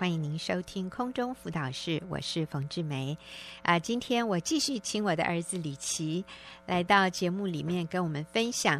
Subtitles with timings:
[0.00, 3.12] 欢迎您收听空中辅导室，我是冯志梅。
[3.60, 6.24] 啊、呃，今天我继续请我的儿子李琦
[6.64, 8.78] 来到节目里面跟我们分享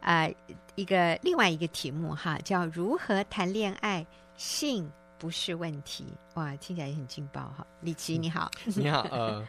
[0.00, 0.34] 啊、呃、
[0.74, 4.06] 一个另外一个题目哈，叫如何谈恋爱，
[4.38, 6.06] 性不是问题。
[6.32, 7.66] 哇，听起来也很劲爆哈。
[7.82, 9.46] 李琦你好， 你好，呃，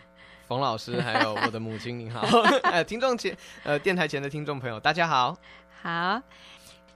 [0.49, 2.27] 冯老师 还有我的母亲你好，
[2.63, 5.37] 呃，听众前呃电台前的听众朋友大家好，
[5.81, 6.21] 好。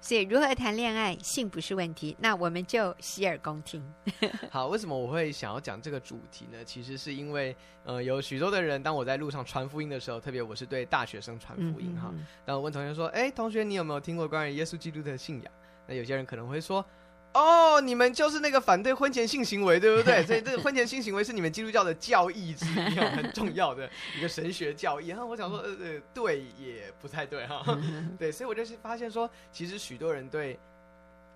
[0.03, 2.13] 所以，如何谈恋爱，性不是问题。
[2.19, 3.81] 那我们就洗耳恭听。
[4.51, 6.61] 好，为什么我会想要讲这个主题呢？
[6.65, 12.09] 其实是因为，呃，有许多的人，当我在路上传福音的时候，特别我是对大学生传福音哈。
[12.11, 12.27] 嗯嗯嗯。
[12.43, 15.49] 当我问同学说：“哎，同学，你有没有听过关于耶稣基督的信仰？”
[15.87, 16.85] 那有些人可能会说。
[17.33, 20.23] 哦，你们就是那个反对婚前性行为，对不对？
[20.27, 25.07] 所以这个婚前性行为是你们基督教的教义之一，很重要的一个神学教义。
[25.07, 27.63] 然后我想说，呃呃，对，也不太对哈。
[28.19, 30.59] 对，所以我就是发现说，其实许多人对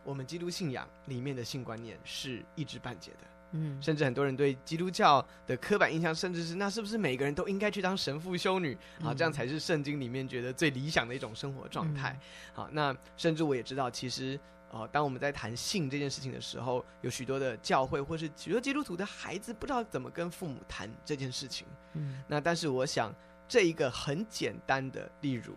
[0.03, 3.17] 我们基督信仰里面的性观念是一知半解的。
[3.53, 9.15] 嗯，甚至很多人对基督教的刻板印象，甚至是那是不是每个人都应该去当神父修女啊？
[9.15, 12.19] 这样才是圣经里面觉得最理想的一种生活状态。
[12.53, 14.39] 好，那甚至我也知道，其实。
[14.71, 21.65] 哦，当我们在谈性这件事情的时候，有许多的教会或是许多基督徒的孩子不知道怎么跟父母谈这件事情。
[21.93, 23.13] 嗯，那但是我想，
[23.47, 25.55] 这一个很简单的，例如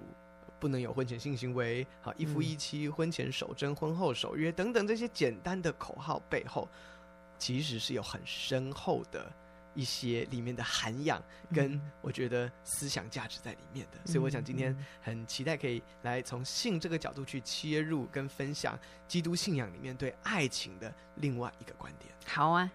[0.60, 6.68] 不能有婚前性行为，好，一夫一妻，婚前守贞，婚后守约等等这些简单的口号背后，
[7.36, 9.32] 其实是有很深厚的。
[9.74, 11.22] 一些里面的涵养
[11.54, 22.12] 跟我觉得思想价值在里面的，嗯、所以我想今天很期待可以来从性这个角度去切入跟分享基督信仰里面对爱情的另外一个观点。
[22.26, 22.70] 好啊，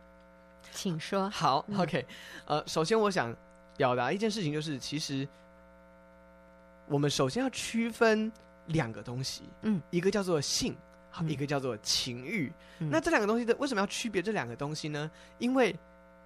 [0.72, 1.30] 请说。
[1.30, 2.06] 好，OK，
[2.46, 3.36] 呃，首先我想
[3.78, 5.28] 表达一件事情，就是其实
[6.88, 8.32] 我们首先要区分
[8.68, 10.76] 两个东西，嗯，一个叫做性，
[11.10, 12.52] 好，一个叫做情欲。
[12.80, 15.10] 嗯、那这两个东西的为什么要区别这两个东西呢？
[15.40, 15.76] 因为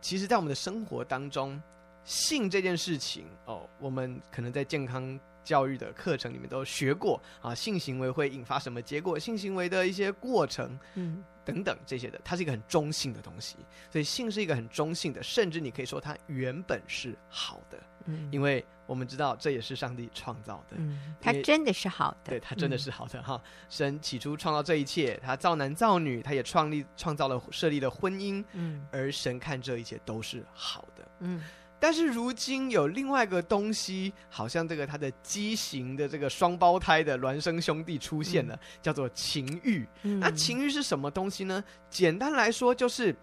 [0.01, 1.61] 其实，在我们的生活当中，
[2.03, 9.19] 性这件事情哦，我们可能在健康教育的课程里面都学过啊，性行为会引发什么结果？
[9.19, 11.23] 性行为的一些过程，嗯，
[11.53, 13.57] 等等这些的，它是一个很中性的东西。
[13.91, 23.41] 所以，性是一个很中性的，甚至你可以说它原本是好的，嗯，因为我们知道这也是上帝创造的，嗯，它真的是好的，对，它真的是好的哈。
[23.69, 31.43] 神起初创造这一切，他造男造女，他也创立创造了设立了婚姻，嗯，而神看这一切都是好的，嗯。
[31.79, 39.87] 但是如今有另外一个东西，好像这个他的畸形的这个双胞胎的孪生兄弟出现了，嗯、叫做情欲。
[40.03, 41.63] 嗯、那情欲是什么东西呢？
[41.89, 43.15] 简单来说，就是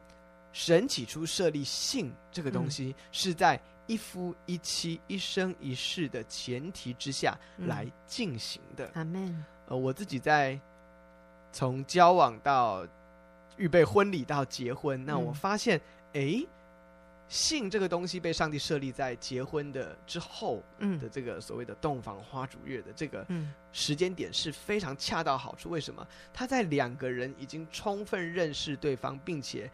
[0.53, 8.91] 神起初设立性这个东西，是在一夫一妻、一生一世的前提之下来进行的。
[8.95, 9.45] 阿门、嗯。
[9.69, 10.59] 呃，我自己在
[11.53, 12.87] 从交往到
[13.57, 15.81] 预备婚礼到结婚，那我发现，
[16.15, 16.43] 哎、
[17.29, 20.63] 性这个东西被上帝设立在结婚的之后
[21.01, 23.27] 的这个所谓的洞房花烛夜的这个
[23.73, 25.69] 时间点是非常恰到好处。
[25.69, 26.07] 为什么？
[26.33, 29.71] 他在两个人已经充分认识对方，并且。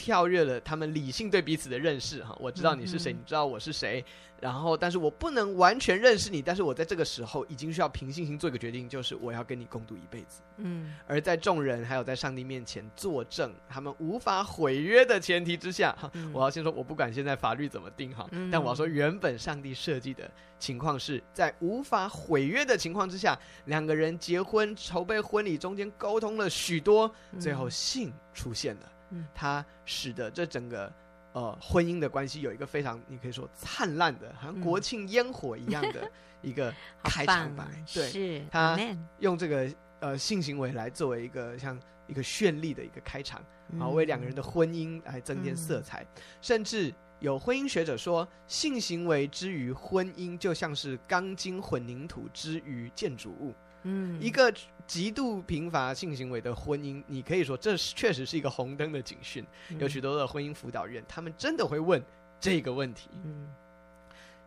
[0.00, 4.02] 跳跃了他们理性对彼此的认识哈，我知道你是谁，你知道我是谁，
[4.40, 10.40] 然后但是我不能完全认识你，但是我在这个时候已经需要凭信心做一个决定，就是我要跟你共度一辈子。
[10.56, 28.90] 嗯，而在众人还有在上帝面前作证，他们无法毁约的前提之下，哈、嗯，我要先说，我不管现在法律怎么定哈，嗯、但我要说，原本上帝设计的情况是在无法毁约的情况之下，两个人结婚筹备婚礼中间沟通了许多，最后性出现了。
[29.34, 30.92] 它使得这整个
[31.32, 36.10] 呃婚姻的关系有一个非常你可以说灿烂的，好像国庆烟火一样的
[36.42, 36.72] 一个
[37.02, 37.64] 开场白。
[37.92, 38.78] 对，是他
[39.18, 43.40] 用这个呃性行为来作为一个像一个绚丽的一个开场，
[43.70, 46.04] 然后，为两个人的婚姻来增添色彩。
[46.40, 53.54] 甚至有婚姻学者说，性行为之于婚姻，就像是钢筋混凝土之于建筑物。
[53.82, 54.52] 嗯，一个
[54.86, 59.44] 极度贫乏性行为的婚姻，你可以说这确实是一个红灯的警讯。
[59.68, 62.02] 嗯、有许多的婚姻辅导员，他们真的会问
[62.38, 63.08] 这个问题。
[63.24, 63.48] 嗯，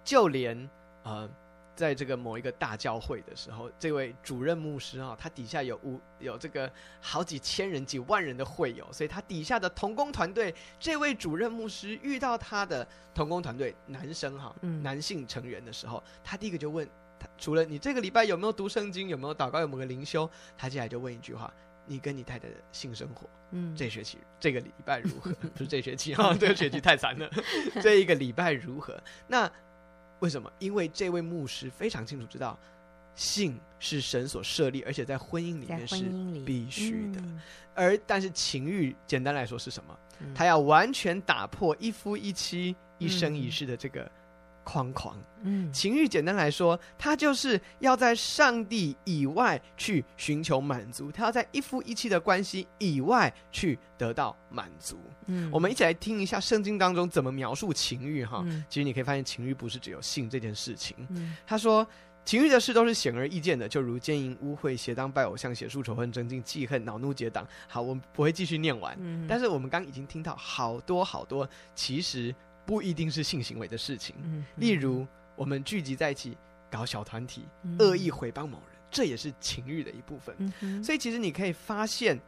[0.04, 0.70] 就连
[1.04, 1.30] 呃，
[1.76, 6.72] 在这个某一个大教会的时候，这位主任牧师啊，他底下有五有这个
[7.02, 16.88] 好几千人、几万人的会友，所以他底下的同工团队，这位主任牧师遇到他的同工团队男生哈，嗯、男性成员的时候，他第一个就问。
[17.38, 20.30] 除了你这个礼拜有没有读圣经，有没有祷告，有没有灵修？
[20.58, 21.54] 他接下来就问一句话：
[21.86, 25.32] 你跟你太太的性生活，嗯，这学期这个礼拜如何？
[25.56, 27.30] 不是这学期哈， 这个学期太惨了。
[27.82, 29.02] 这一个礼拜如何？
[29.28, 29.52] 那
[30.20, 30.52] 为什么？
[30.60, 32.58] 因为这位牧师非常清楚知道，
[33.16, 36.04] 性是神所设立，而且在婚姻里面是
[36.46, 37.20] 必须的。
[37.22, 37.42] 嗯、
[37.76, 39.98] 而但是情欲，简单来说是什么？
[40.34, 44.10] 他要完全打破一夫一妻、一生一世的这个
[44.64, 45.16] 框框。
[45.44, 54.98] 嗯，情欲简单来说，它就是要在上帝以外去寻求满足，他要在一夫一妻的关系以外去得到满足。
[55.26, 58.42] 嗯，我们一起来听一下圣经当中怎么描述情欲哈。
[58.46, 60.96] 嗯、其实你可以发现，情欲不是只有性这件事情。
[61.10, 61.86] 嗯，他说。
[62.26, 67.46] 情欲的事都是显而易见的，就如奸淫、污秽、邪当、拜偶像、血数、仇恨、争竞、记恨、恼怒、结党。
[67.68, 68.96] 好，我们不会继续念完。
[68.98, 71.46] 嗯，但是我们刚刚已经听到好多好多，
[71.76, 72.34] 其实
[72.66, 74.16] 不一定是性行为的事情。
[74.24, 75.06] 嗯，例如
[75.36, 76.38] 我们聚集在一起
[76.70, 77.46] 搞小团体，
[77.80, 80.36] 恶意毁谤某人，这也是情欲的一部分。
[80.62, 82.20] 嗯，所以其实你可以发现，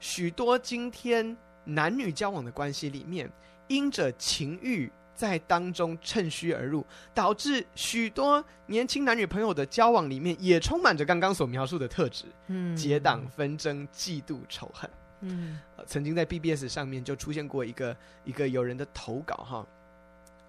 [0.00, 3.30] 许多今天男女交往的关系里面，
[3.68, 4.90] 因着情欲。
[5.14, 6.84] 在当中趁虚而入，
[7.14, 14.90] 导致许多年轻男女朋友的交往里面也充满着刚刚所描述的特质，嗯，结党纷争、嫉妒仇恨，
[15.20, 19.66] 嗯、呃，曾经在 BBS 上面就出现过一个一个有人的投稿哈，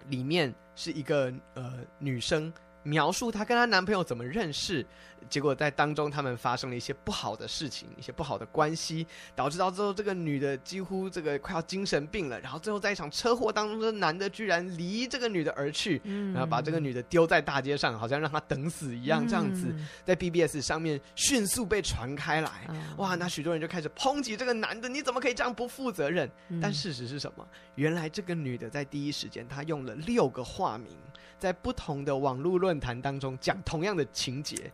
[0.08, 2.52] 里面是一个呃女生。
[2.84, 4.86] 描述她跟她男朋友怎么认识，
[5.28, 12.38] 结果在当中他们发生了一些不好的事情，一些不好的关系，导致到最后这个女的几乎这个快要精神病了。
[12.40, 22.50] 然后最后在一场车祸当中，这男的居然离这个女的而去，嗯、然后把这个女的丢在大街上，好像让她等死一样，这样子在 BBS 上面迅速被传开来。
[22.68, 26.30] 嗯、哇，那许多人就开始抨击这个男的，你怎么可以这样不负责任？
[26.50, 27.46] 嗯、但事实是什么？
[27.76, 30.94] 原来这个女的在第一时间她用了六个化名。
[31.38, 34.70] 在不同的网络论坛当中讲同样的情节，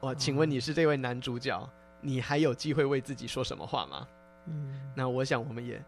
[0.00, 1.68] 我请问你是这位男主角，
[2.00, 4.06] 你还有机会为自己说什么话吗？
[4.46, 5.82] 嗯，那我想我们也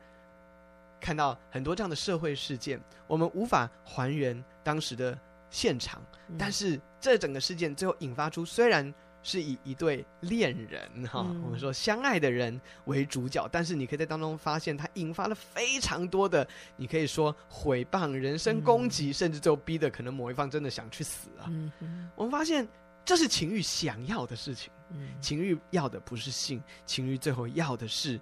[1.01, 5.19] 看到很多这样的社会事件，我们无法还原当时的
[5.51, 6.03] 现场，
[6.39, 8.93] 但是这整个事件最后引发出虽然。
[9.29, 21.45] 是以一对恋人哈，嗯、我们说相爱的人为主角，但是你可以在当中发现，它引发了非常多的，你可以说毁谤、人身攻击，嗯、甚至最后逼得可能某一方真的想去死啊。
[21.49, 21.71] 嗯、
[22.17, 22.67] 我们发现
[23.05, 28.19] 这是情欲想要的事情，嗯、情欲要的不是性，情欲最后要的是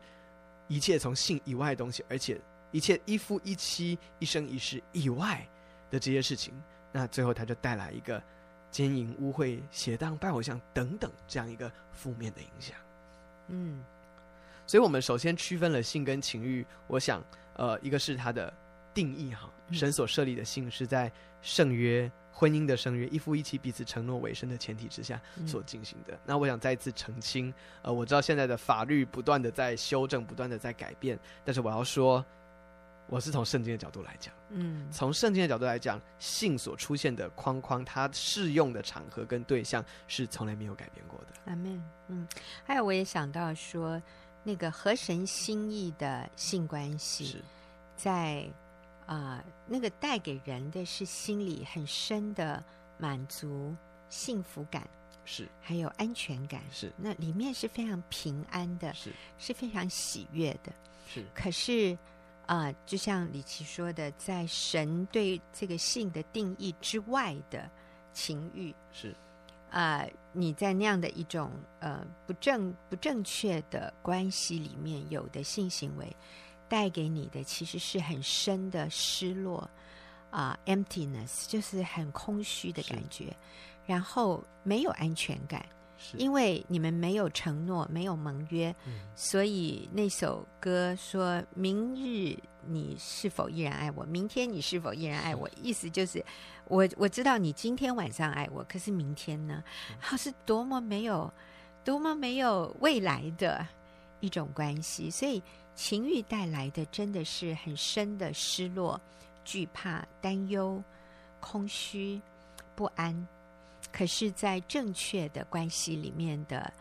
[0.67, 2.41] 一切从性以外的东西，而且
[2.73, 5.47] 一切一夫一妻、一生一世以外
[5.88, 6.53] 的这些事情，
[6.91, 8.20] 那最后他就带来一个。
[8.76, 12.76] 奸淫、污秽、邪荡、拜偶像等等，这样一个负面的影响。
[13.49, 13.82] 嗯，
[14.67, 16.62] 所以我们首先区分了性跟情欲。
[16.87, 17.25] 我想，
[17.55, 18.52] 呃，一个是它的
[18.93, 26.12] 定义哈，神所设立的性是在圣约、婚姻的圣约，一夫一妻彼此承诺为生的前提之下所进行的。
[26.12, 27.50] 嗯、那我想再一次澄清，
[27.81, 32.22] 呃，我知道现在的法律不断的在修正，不断的在改变，但是我要说。
[33.08, 41.26] 我是从圣经的角度来讲，嗯，从圣经的角度来讲，性所出现的框框，它适用的场合跟对象是从来没有改变过的。
[41.44, 41.81] 阿门。
[42.08, 42.26] 嗯，
[42.64, 44.03] 还有我也想到说，
[44.43, 47.43] 那个合神心意的性关系，是。
[47.97, 48.44] 在
[49.06, 52.62] 啊、呃，那个带给人的是心里很深的
[52.99, 53.73] 满足、
[54.08, 54.82] 幸福感，
[55.25, 55.47] 是。
[55.61, 56.93] 还有安全感，是。
[56.97, 59.12] 那里面是非常平安的，是。
[59.38, 60.73] 是非常喜悦的，
[61.08, 61.25] 是。
[61.32, 61.97] 可是。
[62.46, 67.69] 啊、呃，就像李琦说的，在神对这个性的定义之外的
[68.12, 69.10] 情欲是
[69.70, 71.50] 啊、呃，你在那样的一种
[71.81, 76.16] 呃不正不正确的关系里面有的性行为，
[76.69, 79.69] 带给你的其实是很深的失落
[80.31, 83.36] 啊、呃，emptiness 就是很空虚的感觉，
[83.84, 85.67] 然后没有安全感。
[85.98, 92.36] 是因为你们没有承诺，没有盟约，嗯、所以那首歌说：“明日
[92.67, 94.05] 你是否依然爱我？
[94.05, 96.24] 明天你是否依然爱我？”意思就是，
[96.67, 99.65] 我我知道你今天晚上爱我，可是明天呢？
[99.98, 101.32] 好、嗯、是多么没有，
[101.84, 103.67] 多么没有未来的
[104.20, 105.10] 一种关系。
[105.10, 105.43] 所以
[105.74, 109.00] 情欲带来的真的是很深的失落、
[109.44, 110.82] 惧怕、担忧、
[111.41, 112.20] 空虚、
[112.74, 113.26] 不安。
[113.93, 116.72] 可是，在正确的关系里面的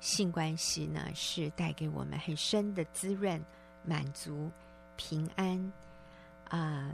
[0.00, 3.42] 性关系呢，是带给我们很深的滋润、
[3.84, 4.50] 满足、
[4.96, 5.72] 平安
[6.48, 6.90] 啊、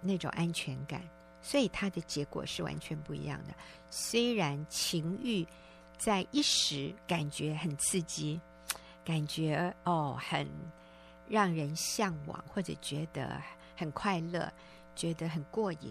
[0.00, 1.02] 那种安全感。
[1.42, 3.54] 所以，它的结果是完全不一样的。
[3.90, 5.46] 虽然情欲
[5.96, 8.40] 在一时感觉很刺激，
[9.04, 10.48] 感觉哦很
[11.28, 13.40] 让人向往，或者觉得
[13.76, 14.52] 很快乐，
[14.94, 15.90] 觉得很过瘾，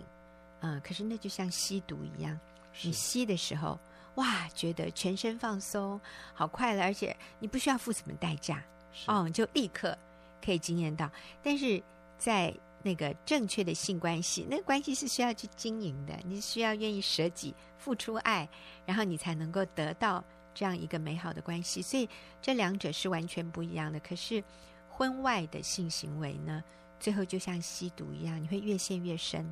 [0.60, 2.40] 啊、呃，可是那就像吸毒一样。
[2.82, 3.80] 你吸的时候，
[4.16, 6.00] 哇，觉得全身放松，
[6.34, 8.64] 好快乐，而且你不需要付什么代价，
[8.94, 9.98] 是哦，就立刻
[10.44, 11.10] 可以经验到。
[11.42, 11.82] 但是
[12.18, 12.54] 在
[12.84, 18.48] 那个正确的性关系，那个关系是需要去经营的，你需要愿意舍己、付出爱，
[18.86, 21.82] 然后你才能够得到这样一个美好的关系。
[21.82, 22.08] 所以
[22.42, 24.00] 这两者是完全不一样的。
[24.02, 24.44] 可是
[24.88, 26.64] 婚外的性行为呢，
[27.00, 29.52] 最后就像吸毒一样，你会越陷越深。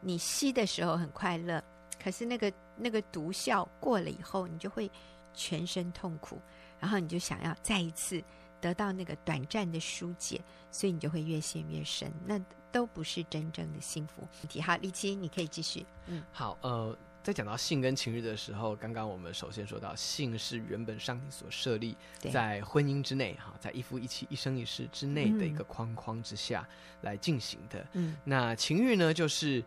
[0.00, 1.62] 你吸的时候很快乐，
[2.02, 4.90] 可是那个那个毒效过了以后，你就会
[5.34, 6.40] 全身痛苦，
[6.78, 8.22] 然后你就想要再一次
[8.60, 10.40] 得到那个短暂的疏解，
[10.70, 12.10] 所以你就会越陷越深。
[12.26, 12.40] 那
[12.72, 14.22] 都不是真正的幸福。
[14.62, 15.84] 好，李琦，你可以继续。
[16.06, 21.96] 嗯，好，呃，在讲到性跟情欲的时候，刚刚我们首先说到，性是原本上帝所设立
[22.30, 26.64] 在婚姻之内，哈，在一夫一妻、一生一世之内的一个框框之下
[27.02, 27.84] 来进行的。
[27.94, 29.64] 嗯，那情欲呢，就是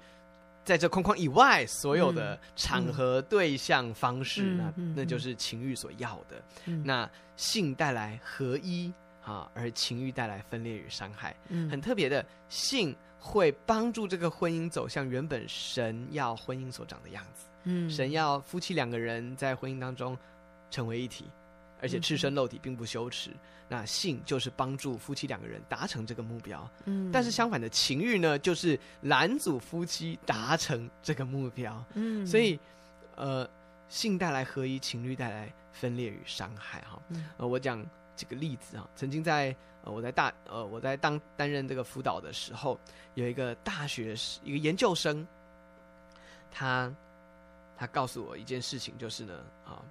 [0.64, 6.42] 在这框框以外所有的场合、对象、方式，那那就是情欲所要的。
[6.84, 8.92] 那性带来合一。
[9.26, 20.18] 啊，而情欲带来分裂与伤害，嗯，很特别的，性会帮助这个婚姻走向原本神要婚姻所长的样子，嗯，神要夫妻两个人在婚姻当中
[20.70, 21.24] 成为一体，
[21.84, 32.58] 而且赤身露体并不羞耻，嗯，那性就是帮助夫妻两个人达成这个目标，嗯，但是相反的情欲呢，就是拦阻夫妻达成这个目标，嗯，所以，
[33.16, 33.48] 呃，
[33.90, 37.86] 性带来合一，情欲带来分裂与伤害，哈，嗯，呃，我讲。
[38.16, 42.80] 几个例子啊，曾经在呃，我在大呃，我在当担任这个辅导的时候，
[43.16, 45.28] 有一个大学一个研究生，
[46.52, 46.94] 他
[47.76, 49.34] 他告诉我一件事情，就是呢，
[49.66, 49.82] 啊，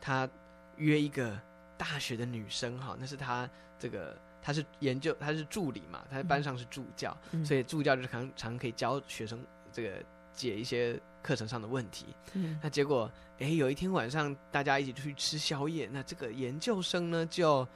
[0.00, 0.30] 他
[0.76, 1.38] 约一个
[1.76, 10.02] 大学的女生哈，那是他这个他是研究他是助理嘛，他在班上是助教，嗯、所以助教就是常常可以教学生这个
[10.32, 12.06] 解一些课程上的问题。
[12.34, 13.10] 嗯，那结果。
[13.38, 17.68] 哎，有一天晚上，大家一起出去吃宵夜，那这个研究生呢，就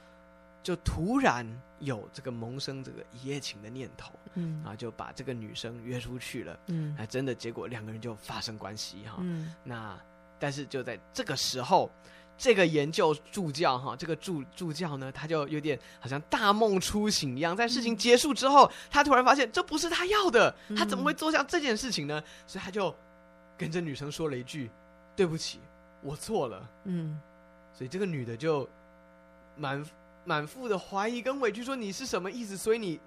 [0.63, 1.45] 就突然
[1.77, 9.95] 有这个萌生这个一夜情的念头，嗯，啊，就把这个女生约出去了，嗯，那，真的结果两个人就发生关系哈，嗯，那
[10.39, 11.87] 但是就在这个时候，
[12.37, 22.21] 这个研究助教哈，这个助助教呢，他就有点好像大梦初醒一样，在事情结束之后，他突然发现这不是他要的，他怎么会做下这件事情呢？
[22.45, 22.95] 所以他就
[23.57, 24.69] 跟这女生说了一句。
[25.13, 25.59] 对不起，
[26.01, 26.67] 我错了。
[26.85, 27.19] 嗯，
[27.73, 28.67] 所以这个女的就
[29.57, 29.85] 满
[30.23, 32.55] 满腹的怀疑跟委屈，说你是什么意思？
[32.55, 32.97] 所以你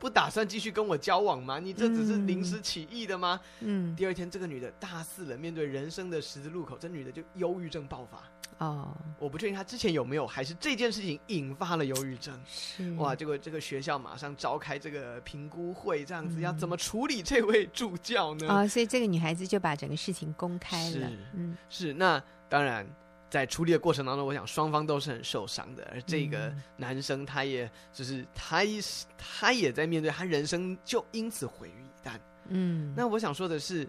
[0.00, 1.60] 不打算继续跟我交往吗？
[1.60, 3.38] 你这只是临时起意的吗？
[3.60, 8.22] 嗯，第二天这个女的大四了，面对人生的十字路口，这女的就忧郁症爆发。
[8.64, 12.38] 哦，我不确定她之前有没有，还是这件事情引发了忧郁症。
[12.46, 18.48] 是哇，结果这个学校马上召开这个评估会，这样子、嗯、要怎么处理这位助教呢？
[18.48, 21.08] 啊、哦，所以这个女孩子就把整个事情公开了。
[21.08, 21.92] 是，嗯，是。
[21.92, 22.86] 那当然，
[23.30, 25.88] 在处理的过程当中，我想双方都是很受伤的。
[25.92, 28.80] 而这个男生，他也就是他一
[29.16, 32.18] 他也在面对他人生就因此毁于一旦。
[32.48, 33.88] 嗯，那我想说的是，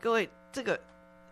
[0.00, 0.78] 各位这个。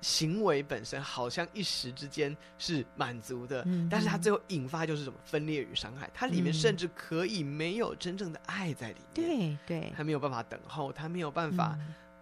[0.00, 6.08] 行为本身好像一时之间是满足的，嗯、但是他最后引发就是什么分裂与伤害。
[6.14, 11.76] 它里面甚至可以没有真正的爱在里面，对对，他没有办法等候，他没有办法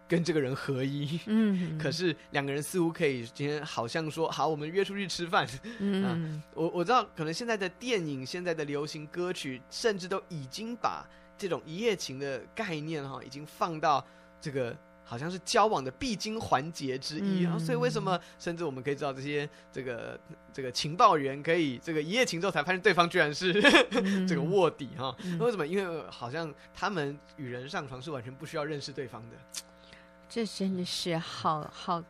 [0.09, 1.19] 跟这个人合一。
[1.27, 5.47] 嗯，可是两个人似乎可以今天好像说好，我们约出去吃饭。
[5.79, 14.05] 嗯、啊，我我知道，可能现在的电影、现在的流行歌曲，甚至都已经把这种一夜情的概念哈，已经放到
[14.41, 14.77] 这个。
[15.09, 20.19] 好像是交往的必经环节之一，然后、嗯、所以为什么甚至我们可以知道这些这个
[20.53, 23.53] 这个情报员可以这个一夜情之后才发现对方居然是、
[24.03, 25.15] 嗯、这个卧底哈？
[25.23, 25.65] 嗯、为什么？
[25.65, 29.37] 因为好像他们与人上床是完全不需要认识对方的。
[30.29, 32.03] 这真的是好好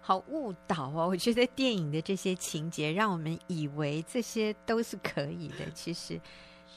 [0.00, 1.08] 好误导哦！
[1.08, 6.20] 我觉得电影的这些情节让我们以为这些都是可以的，其实。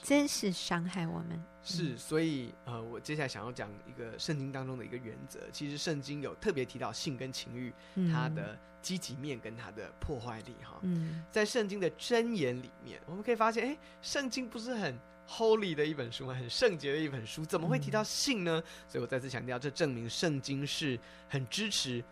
[0.02, 1.42] 真是伤害我们。
[1.63, 5.40] 是，所以呃，我接下来想要讲一个圣经当中的一个原则。
[5.50, 7.74] 其实圣经有特别提到性跟情欲，
[8.12, 10.78] 它的积极面跟它的破坏力哈。
[10.82, 16.34] 嗯，在圣经的箴言里面，我们可以发现，哎，圣经不是很 holy 的一本书吗？
[16.34, 18.62] 很圣洁的一本书，怎么会提到性呢？
[18.88, 21.00] 所以我再次强调，这证明圣经是
[21.30, 22.03] 很支持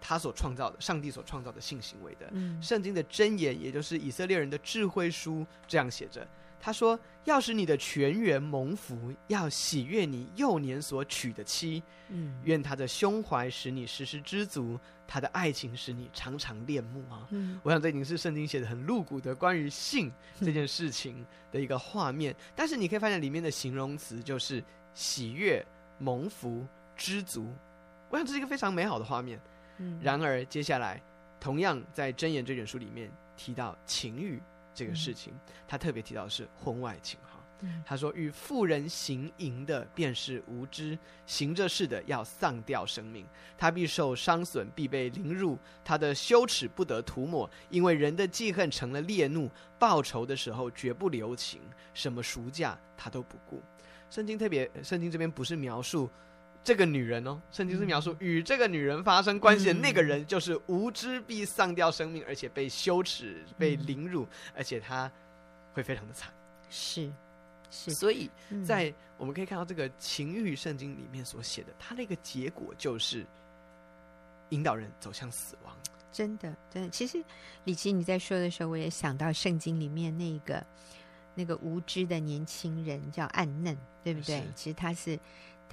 [0.00, 2.28] 他所创造的上帝所创造的性行为的。
[2.32, 6.26] 嗯，圣经的箴言，也就是以色列人的智慧书，这样写着。
[6.64, 11.82] 他说：“要使你的全员蒙福，要喜悦你幼年所娶的妻。
[12.08, 17.28] 嗯，愿他的胸怀使你时时知足，他的爱情使你常常恋慕啊。
[17.32, 22.32] 嗯，我想这已经是圣经写的很露骨的关于性这件事情的一个画面。
[22.32, 25.62] 嗯，但是你可以发现里面的形容词就是喜悦、
[25.98, 26.66] 蒙福、
[26.96, 27.46] 知足。
[28.08, 29.38] 我想这是一个非常美好的画面。
[29.76, 30.98] 嗯，然而接下来
[31.38, 34.40] 同样在箴言这卷书里面提到情欲。”
[34.74, 35.32] 这个事情，
[35.68, 37.40] 他特别提到是婚外情哈。
[37.86, 43.24] 他说：“与妇人行淫的，便是无知；行这事的，要丧掉生命。
[43.56, 45.58] 他必受伤损，必被凌辱。
[45.82, 51.62] 他的羞耻不得涂抹，因为人的记恨成了烈怒，报仇的时候绝不留情，
[51.94, 53.62] 什么赎价他都不顾。”
[54.10, 56.10] 圣经特别，圣经这边不是描述
[56.64, 65.08] 这个女人哦，圣经是描述与这个女人发生关系的那个人，就是无知必丧掉生命，而且被羞耻、被凌辱，而且他
[65.74, 66.32] 会非常的惨。
[66.70, 67.12] 是。
[67.70, 68.30] 是，所以
[68.64, 73.26] 在我们可以看到这个情欲圣经里面所写的，它的一个结果就是
[74.50, 75.76] 引导人走向死亡。
[76.12, 76.88] 真的，真的。
[76.90, 77.20] 其实
[77.64, 80.64] 李琦你在说的时候，我也想到圣经里面那个
[81.34, 84.44] 那个无知的年轻人叫暗嫩，对不对？
[84.54, 85.18] 其实他是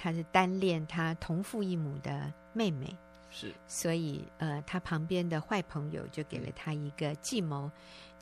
[0.01, 2.95] 他是单恋他同父异母的妹妹，
[3.29, 3.53] 是。
[3.67, 7.71] 所以呃，他旁边的坏朋友就给了他一个计谋，嗯、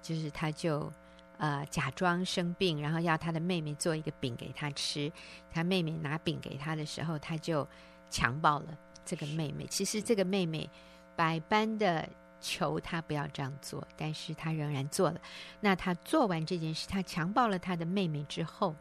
[0.01, 0.91] 就是他就。
[1.41, 5.09] 呃，假装生病，然后要他的妹妹做一个饼给他吃。
[5.50, 7.65] 他妹妹拿饼给他的时候，他就
[8.09, 9.65] 强暴了这个妹妹。
[9.67, 10.69] 其实这个妹妹
[11.15, 12.05] 百般的
[12.41, 15.21] 求他不要这样做，但是他仍然做了。
[15.62, 18.75] 那他做完这件事，他强暴了他的妹妹之后，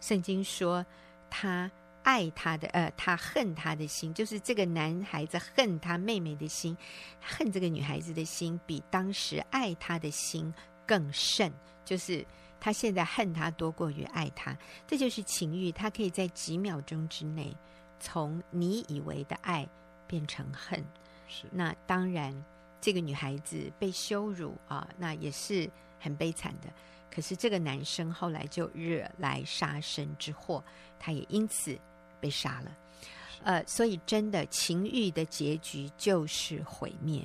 [0.00, 0.86] 圣经说
[1.32, 1.70] 他
[2.02, 6.76] 爱他的，呃，他恨他的心，就是这个男孩子恨他妹妹的心，
[7.22, 10.52] 恨这个女孩子的心，比当时爱他的心。
[10.84, 11.50] 更甚，
[11.84, 12.26] 就是
[12.60, 14.54] 他现在恨他多过于爱他，
[14.86, 15.70] 这就是情欲。
[15.70, 17.56] 他可以在几秒钟之内，
[18.00, 19.66] 从你以为的爱
[20.06, 20.84] 变成恨。
[21.28, 22.34] 是，那当然，
[22.80, 25.70] 这个女孩子被羞辱啊，那也是
[26.00, 26.68] 很悲惨的。
[27.12, 30.62] 可是这个男生后来就惹来杀身之祸，
[30.98, 31.76] 他也因此
[32.20, 32.72] 被杀了。
[33.44, 37.22] 呃，所以真的情欲的结局就是毁灭。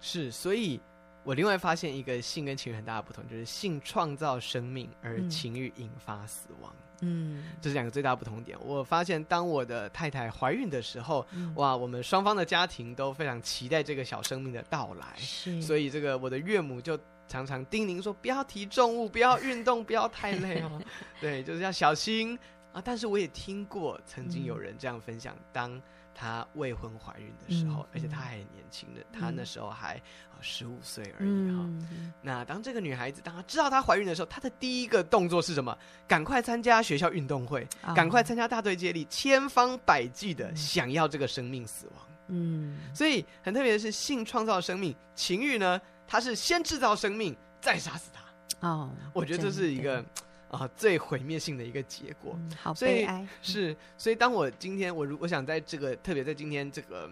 [0.00, 0.80] 是，所以。
[1.26, 6.70] 我另外发现一个性跟情欲很大的不同，就是性创造生命，而情欲引发死亡。
[7.00, 8.58] 嗯，这是两个最大的不同点。
[8.60, 16.94] 我发现当我的太太怀孕的时候，嗯、哇，我们双方的家庭都非常期待这个小生命的到来，是所以这个我的岳母就
[17.28, 20.80] 常常叮咛说：不要提重物，不要运动，不要太累哦。
[21.20, 22.38] 对，就是要小心
[22.72, 22.82] 啊。
[22.84, 25.80] 但是我也听过曾经有人这样分享，当。
[26.16, 30.00] 她未婚怀孕的时候，嗯、而且她还很年轻的，嗯、她那时候还
[30.40, 31.64] 十五岁而已哈。
[31.64, 35.76] 嗯、那当这个女孩子，当她知道她怀孕的时候，她的第一个动作是什么？
[36.06, 41.96] 赶快参加学校运动会，哦、赶快参加大队接力，千方百计的想要这个生命死亡。
[42.28, 48.68] 嗯，所以很特别的是，性创造生命，情欲呢，它是先制造生命，再杀死他。
[48.68, 50.04] 哦，我觉得这是一个。
[50.50, 53.26] 啊，最毁灭性的一个结果，嗯、好悲哀。
[53.42, 57.10] 是，所以当我今天我如我想在这个特别在今天这个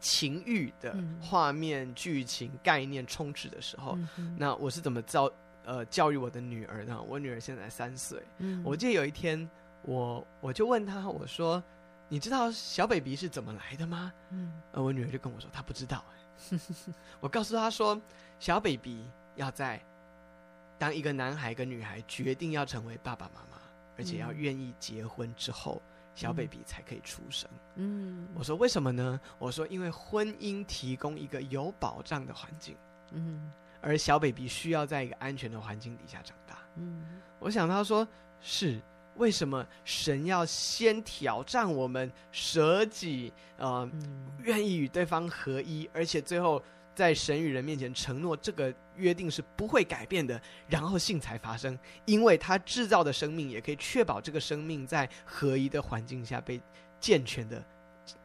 [0.00, 5.30] 情欲的画面、剧情、概念充斥的时候，嗯、那我是怎么教
[5.66, 6.98] 呃教育我的女儿呢？
[7.02, 9.46] 我女儿现在三岁，嗯、我记得有一天
[9.82, 11.62] 我我就问她，我说
[12.08, 16.02] ：“你知道小 baby 是怎么来的吗？”嗯，呃，我女儿就跟我说：“她不知道。”
[17.20, 18.00] 我告诉他说
[18.38, 19.04] ：“小 baby
[19.36, 19.80] 要在。”
[20.78, 23.56] 当一个男孩跟女孩决定要成为爸爸妈妈，
[23.96, 27.48] 而且要愿意结婚之后，嗯、小 baby 才可以出生。
[27.76, 29.18] 嗯，我说为什么呢？
[29.38, 32.76] 我说因为婚姻提供一个有保障的环境。
[33.12, 36.58] 嗯，而小 baby 需要在一个安全的环境底下长大。
[36.74, 38.06] 嗯，我想他说
[38.42, 38.78] 是
[39.16, 46.62] 为什么神要先挑战我们舍己，呃，嗯、愿意与对方合一，而且最后。
[46.96, 56.58] 在神与人面前承诺这个约定是不会改变的，然后性才发生，因为他制造的生命也可以确保这个生命在合一的环境下被
[56.98, 57.62] 健全的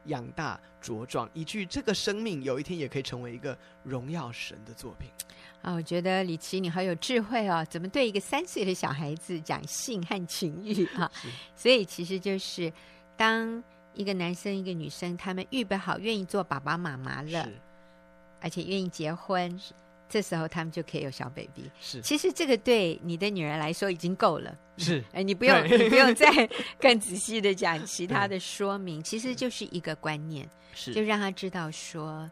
[0.06, 5.10] 养大茁壮，以至于这个生命有一天也可以成为一个荣耀神的作品。
[5.62, 11.12] 啊，我觉得李琦你好有智慧哦，怎么对一个三岁的小孩子讲性和情欲 啊？
[11.56, 12.72] 所以其实就是
[13.16, 13.64] 当
[13.94, 17.48] 一个男生一个女生他们预备好愿意做爸爸妈妈了。
[18.44, 19.72] 而且愿意结婚，是
[20.12, 21.72] 这时候他们就可以有小 baby。
[21.80, 24.54] 是，其实这个对你的女儿来说已经够了。
[24.78, 26.28] 是， 哎，你不用，你不用 再
[26.80, 32.30] 更仔细的讲其他的说明，其实就是一个观念，是，就让她知道说，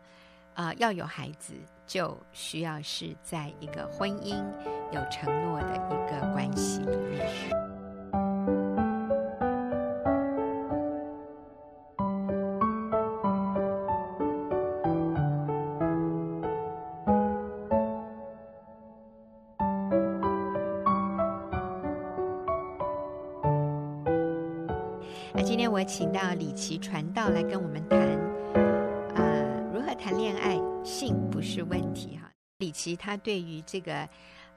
[0.53, 1.53] 啊、呃，要有孩子
[1.87, 4.35] 就需要是在一个婚姻
[4.91, 7.68] 有承诺的一个关系里面。
[26.39, 32.32] 李琦传道来跟我们谈，啊、呃，如何谈恋爱，性不是问题哈。
[32.60, 34.08] 李琦他对于这个，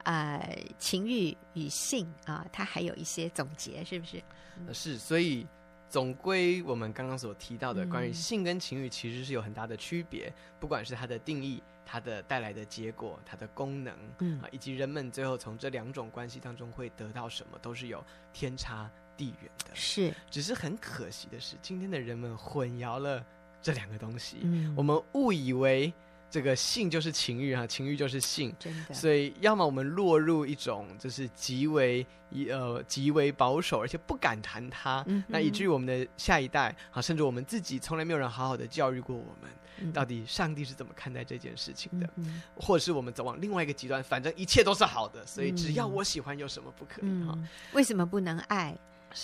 [0.03, 4.23] 呃情欲与性啊，他还有一些总结，是不是？
[4.71, 5.45] 是，所以
[5.89, 11.61] 总归我们刚刚所提到的关于性跟情欲，其实是有很大的区别，嗯、不管是它的定义。
[11.85, 19.71] 它的带来的结果，它的功能，嗯啊，以及人们最后从这两种关系当中会得到什么，都是有天差地缘的。
[19.73, 23.23] 是，只是很可惜的是，今天的人们混淆了
[23.61, 24.37] 这两个东西。
[24.43, 25.93] 嗯，我们误以为。
[26.33, 28.93] 这个性就是情欲哈，情欲就是性，真的。
[28.95, 32.03] 所以，要么我们落入一种就是极为
[32.49, 47.47] 呃极为保守，而且不敢谈它，嗯、那以至于我们的下一代啊，甚至我们自己，从来没有人好好的教育过我们，嗯、到底上帝是怎么看待这件事情的，嗯、或者是我们走往另外一个极端，反正一切都是好的，所以只要我喜欢，有什么不可以哈、嗯？
[47.73, 48.75] 为什么不能爱？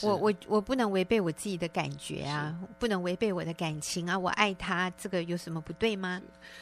[0.04, 4.18] 我我我不能违背我自己的感觉啊，不能违背我的感情啊！
[4.18, 6.22] 我爱他，这个有什么不对吗？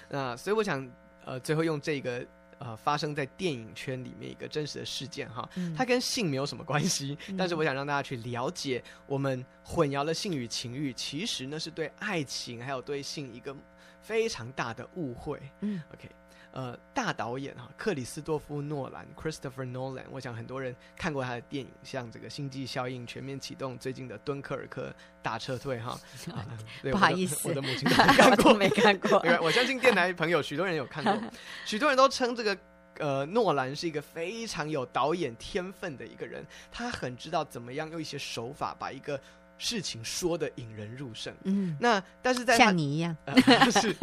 [0.09, 0.89] 那所以我想，
[1.25, 2.25] 呃，最后用这个
[2.57, 13.55] 呃发生在电影圈里面一个真实的事件哈，嗯、它跟性没有什么关系，嗯、但是我想让大家去了解，我们混淆了性与情欲，其实呢是对爱情还有对性一个
[14.01, 15.41] 非常大的误会。
[15.61, 16.09] 嗯，OK。
[16.53, 24.89] 呃，大导演哈，克里斯多夫诺兰 （Christopher Nolan），我想很多人看过他的电影，像这个《星际效应》、《全面启动》、最近的《敦刻尔克》
[25.21, 25.99] 大撤退哈。
[26.33, 26.45] 啊、
[26.89, 27.87] 不好意思，我的，母亲
[28.43, 29.45] 都没看过，没看过。
[29.45, 31.31] 我相信电台朋友许多人有看过，
[31.65, 32.57] 许多人都称这个
[32.99, 39.19] 呃诺兰是一个非常有导演天分的一个人，他很知道怎么样用一些手法把一个。
[39.57, 43.35] 事情说的引人入胜，嗯，那但是在像你一样，呃、
[43.71, 43.95] 是。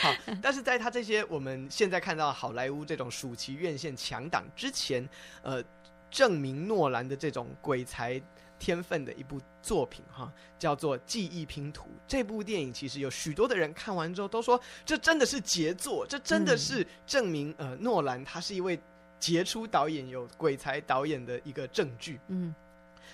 [0.00, 5.08] 好，但是在他这些我们现在看到好莱坞这种暑期院线强档之前，
[5.42, 5.62] 呃，
[6.10, 8.20] 证明诺兰的这种鬼才
[8.58, 11.84] 天分的一部作品哈，叫做《记忆拼图》。
[12.06, 18.80] 这部电影其实有许多的人看完之后都说，这真的是杰作，这真的是证明呃诺兰他是一位
[19.20, 22.54] 杰出导演，有鬼才导演的一个证据，嗯。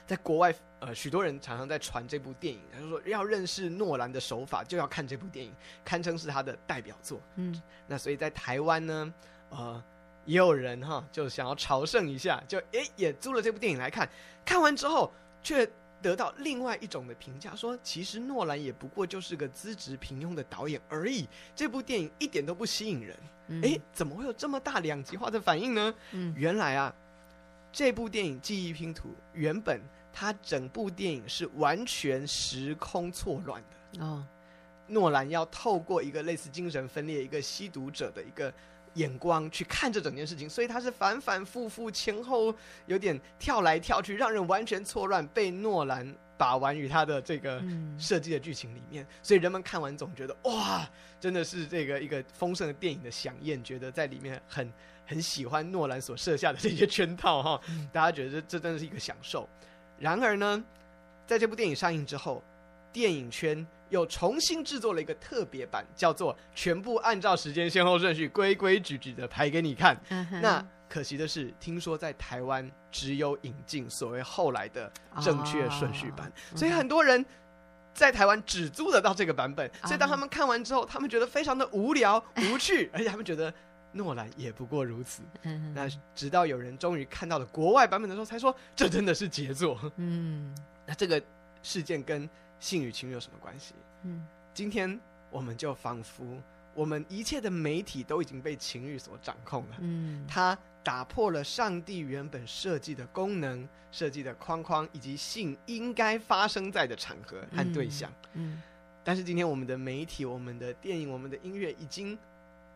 [0.09, 5.53] 在国外，呃，许多人常常在传这部电影，他就说要认识诺兰的手法，就要看这部电影，
[5.85, 7.21] 堪称是他的代表作。
[7.37, 9.15] 嗯，那所以在台湾呢，
[9.51, 9.85] 呃，
[10.25, 14.09] 也有人哈，就想要朝圣一下，就诶也租了这部电影来看，
[14.47, 23.15] 看完之后却得到另外一种的评价，说其实诺兰也不过就是个资质平庸的导演而已，这部电影一点都不吸引人。
[23.61, 25.95] 诶、嗯，怎么会有这么大两极化的反应呢？
[26.13, 26.95] 嗯，原来啊，
[27.71, 29.79] 这部电影《记忆拼图》原本。
[30.19, 34.27] 他整部电影是完全时空错乱的哦。
[34.89, 38.53] 诺兰要透过一个类似精神分裂、一个吸毒者的一个
[38.95, 42.53] 眼光去看这整件事情，所以他是反反复复、前后
[42.87, 45.25] 有点跳来跳去，让人完全错乱。
[45.29, 47.63] 被诺兰把玩于他的这个
[47.97, 50.85] 设计的剧情里面，所以人们看完总觉得哇，
[51.21, 54.73] 真的是这个一个丰盛的电影的响宴，觉得在里面很
[55.07, 57.61] 很喜欢诺兰所设下的这些圈套哈。
[57.93, 59.49] 大家觉得这这真的是一个享受。
[59.99, 60.63] 然而呢，
[61.27, 62.43] 在这部电影上映之后，
[62.93, 69.97] 电影圈又重新制作了一个特别版，叫做“全部按照时间先后顺序规规矩矩的排给你看”。
[70.09, 70.41] Uh.
[70.41, 76.57] 那可惜的是，听说在台湾只有引进所谓后来的正确顺序版，oh.
[76.57, 76.59] uh.
[76.59, 77.25] 所以很多人
[77.93, 79.71] 在台湾只租得到这个版本。
[79.85, 82.91] 所以当他们看完之后，他们觉得非常的无聊无趣，uh.
[82.93, 83.53] 而且他们觉得。
[83.93, 85.23] 诺兰也不过如此。
[85.43, 89.79] 嗯、那直到有人终于看到了国外版本的时候，才说这真的是杰作。
[89.97, 90.55] 嗯，
[90.87, 91.23] 那这个
[91.63, 92.29] 事件跟
[92.61, 93.75] 性与情欲有什么关系？
[94.05, 94.99] 嗯，今天
[95.31, 96.41] 我们就仿佛
[96.75, 99.77] 我们一切的媒体都已经被情欲所掌控了。
[99.81, 108.11] 嗯，它打破了上帝原本设计的功能、设计的框框，以及性应该发生在的场合和对象。
[108.35, 108.63] 嗯，嗯，
[109.03, 112.19] 但是今天我们的媒体、我们的电影、我们的音乐已经。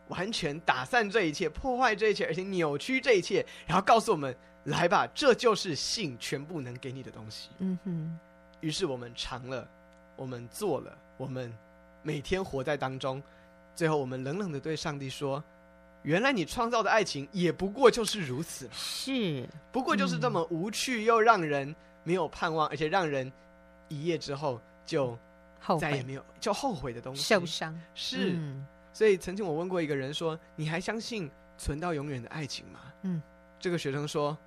[0.09, 4.35] 完全打散这一切，破坏这一切，而且扭曲这一切，然后告诉我们
[4.65, 8.19] ：“来吧，这就是性全部能给你的东西。”嗯哼。
[8.59, 9.67] 于是我们尝了，
[10.15, 11.51] 我们做了，我们
[12.01, 13.21] 每天活在当中，
[13.75, 15.43] 最后我们冷冷的对上帝说
[16.03, 23.31] ：“原来你创造的爱情也不过就是如此。”是，不过就是这么无趣又让人没有盼望，而且让人
[23.89, 25.17] 一夜之后就
[25.79, 28.37] 再也没有就后悔的东西，受伤是。
[28.93, 33.21] 所以曾经我问过一个人说：“你还相信存到永远的爱情吗？”嗯，
[33.59, 34.37] 这个学生说：“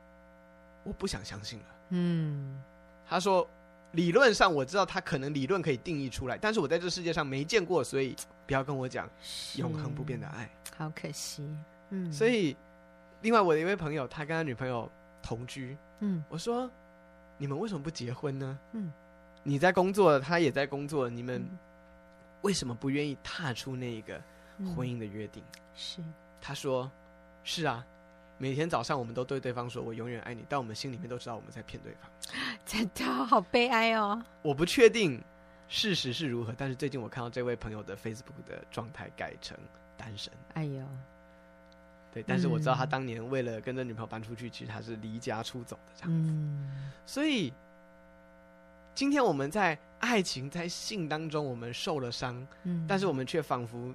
[0.84, 2.62] 我不想相信了。”嗯，
[3.08, 3.48] 他说
[3.92, 8.14] ：“理论上我知道他可能理论可以定义出来，但是我在这世界上没见过，所以
[8.46, 9.10] 不要跟我讲
[9.56, 11.48] 永恒不变的爱。”好可惜。
[11.90, 12.56] 嗯，所以
[13.22, 14.90] 另外我的一位朋友，他跟他女朋友
[15.22, 15.76] 同居。
[16.00, 16.70] 嗯，我说
[17.38, 18.92] ：“你们为什么不结婚呢？”嗯，
[19.42, 21.44] 你在工作，他也在工作，你们
[22.42, 24.20] 为什么不愿意踏出那一个？
[24.74, 26.00] 婚姻的约定、嗯、是，
[26.40, 26.90] 他说，
[27.44, 27.84] 是啊，
[28.38, 32.10] 每天早上我们都对对方说“我永远爱你”，但我们心里面都知道我们在骗对方。
[32.64, 34.22] 真的好悲哀哦！
[34.42, 35.22] 我不确定
[35.68, 39.56] 事实是如何，但是最近我看到这位朋友的 Facebook 的状态改成
[39.96, 40.32] 单身。
[40.54, 40.84] 哎呦，
[42.12, 46.30] 对，但是我知道他当年为了跟着女朋友搬出去，嗯、其实他是离家出走的这样子。
[46.30, 47.52] 嗯、所以
[48.94, 53.94] 今天我们在爱情、在性当中，我们受了伤，嗯，但是我们却仿佛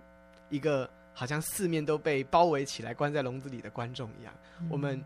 [0.51, 0.87] 一个。
[1.13, 5.03] 好像四面都被包围起来，关在笼子里的观众一样，嗯、我们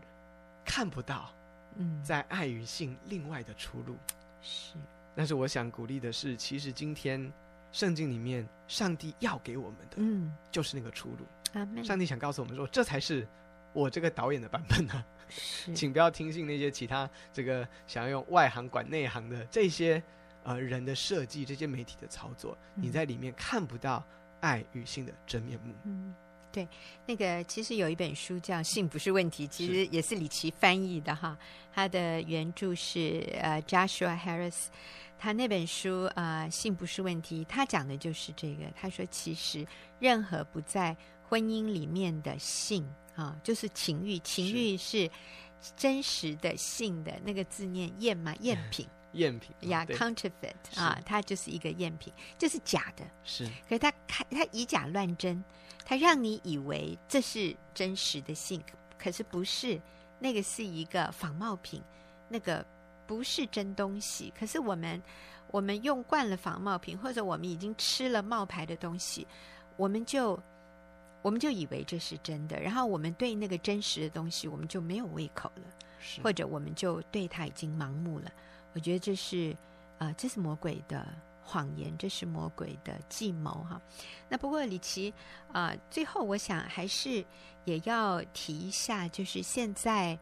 [0.64, 1.34] 看不到，
[1.74, 3.96] 嗯，在爱与性另外的出路。
[4.40, 4.76] 是，
[5.16, 7.30] 但是我想鼓励的是，其实今天
[7.72, 11.26] 圣经里面，上帝要给我们的，嗯，就是那个出路。
[11.54, 13.26] 嗯、上帝想告诉我们说，这才是
[13.72, 15.04] 我这个导演的版本呢、
[15.74, 20.00] 请不要听信那些其他这个想要用外行管内行的这些
[20.44, 24.06] 呃人的设计，这些媒体的操作，嗯、你在里面看不到。
[24.40, 25.74] 爱与性的真面目。
[25.84, 26.14] 嗯，
[26.52, 26.66] 对，
[27.06, 31.36] 那个其实有一本书叫《性不是问题》，其实也是李琦翻译的哈。
[31.72, 34.66] 他的原著是呃 Joshua Harris，
[35.18, 38.64] 他那本书啊，呃《性不是问题》，他讲的就是这个。
[38.74, 39.66] 他说，其实
[39.98, 45.10] 任何不在婚姻里面的性啊，就是情欲，情欲是
[45.76, 48.86] 真实的性的那个字念赝嘛，赝 品。
[49.16, 53.04] 赝品呀，counterfeit 啊，它就是一个赝品，就是假的。
[53.24, 55.42] 是，可是他看他以假乱真，
[55.84, 58.62] 他让你以为这是真实的性，
[58.98, 59.80] 可是不是，
[60.18, 61.82] 那个是一个仿冒品，
[62.28, 62.64] 那个
[63.06, 64.32] 不是真东西。
[64.38, 65.02] 可是我们
[65.50, 69.26] 我们用惯了仿冒品，或者我们已经吃了冒牌的东西，
[69.76, 70.38] 我们就
[71.22, 75.62] 我们就以为这是真的，然后我们对那个真实的东西，我们就没有胃口了，
[75.98, 78.30] 是或者我们就对它已经盲目了。
[78.76, 79.56] 我觉得这是，
[79.96, 81.08] 啊、呃，这是魔鬼的
[81.42, 83.80] 谎言，这是魔鬼的计谋哈。
[84.28, 85.10] 那不过李琦
[85.50, 87.24] 啊、呃，最后我想还是
[87.64, 90.18] 也要提一下，就是现在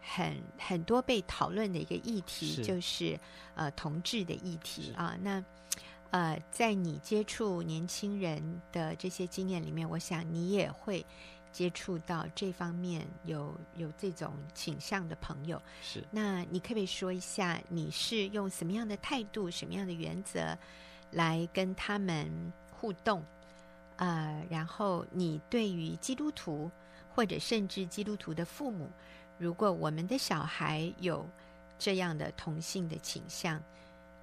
[0.00, 3.20] 很很多被讨论的一个议题，是就是
[3.54, 5.14] 呃同志的议题啊。
[5.20, 5.44] 那
[6.10, 11.04] 呃，在你接触年轻人的这些经验里面，我想你也会。
[11.52, 20.56] 接触到这方面有有这种倾向的朋友，是，那你可不可以说一下，你是用什么样的态度、什么样的原则
[21.10, 22.30] 来跟他们
[22.70, 23.24] 互动？
[23.96, 26.70] 呃，然后你对于基督徒
[27.14, 28.88] 或者甚至基督徒的父母，
[29.36, 31.28] 如果我们的小孩有
[31.78, 33.60] 这样的同性的倾向，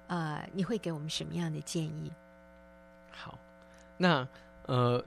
[0.06, 2.10] 呃，你会给我们什么样的建议？
[3.10, 3.38] 好，
[3.98, 4.26] 那
[4.66, 5.04] 呃。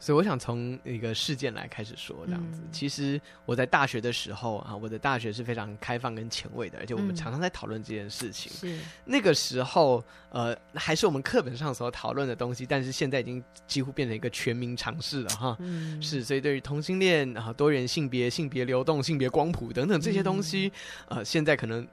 [0.00, 2.62] 所以我想从一个事件来开始说，这样子。
[2.64, 8.50] 嗯、其实我在大学的时候啊，我的大学是非常开放跟前卫的，而且我们常常在讨论这件事情。
[8.62, 15.54] 嗯、是那个时候，呃，还是我们课本上所讨论的东西，但是现在已经几乎变成一个全民尝试了哈。
[15.60, 20.72] 嗯、是，所以对于同性恋啊、多元性别、性别流动、性别光谱等等这些东西，
[21.08, 21.86] 嗯、呃，现在可能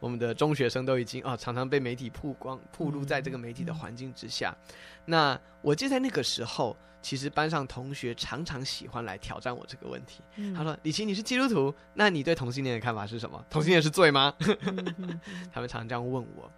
[0.00, 4.52] 我们的中学生都已经啊，常常被媒体曝光、曝露在这个媒体的环境之下。
[4.66, 6.76] 嗯、那我记得在那个时候。
[7.04, 10.22] 其实班上同学常常喜欢来挑战我这个问题。
[10.36, 13.44] 嗯、他说：“李琦，你是基督徒，那你对同性恋的看法是什么？
[13.50, 15.20] 同性恋是罪吗？”嗯、
[15.52, 16.50] 他们常常这样问我。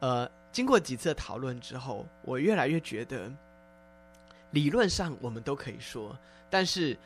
[0.00, 3.32] 呃，经过几次的讨论之后，我越来越觉得，
[4.50, 6.18] 理论上我们都可以说，
[6.50, 6.98] 但是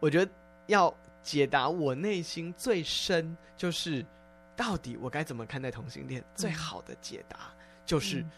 [0.00, 0.32] 我觉得
[0.66, 4.04] 要解答我内心最深，就是
[4.56, 6.20] 到底我该怎么看待同性恋？
[6.20, 7.54] 嗯、最好的解答
[7.86, 8.18] 就是。
[8.18, 8.30] 嗯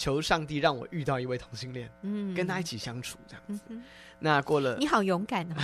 [0.00, 3.62] 求上帝让我遇到一位同性恋，嗯，跟他一起相处这样子。
[3.68, 3.82] 嗯、
[4.18, 5.54] 那过了，你好勇敢哦！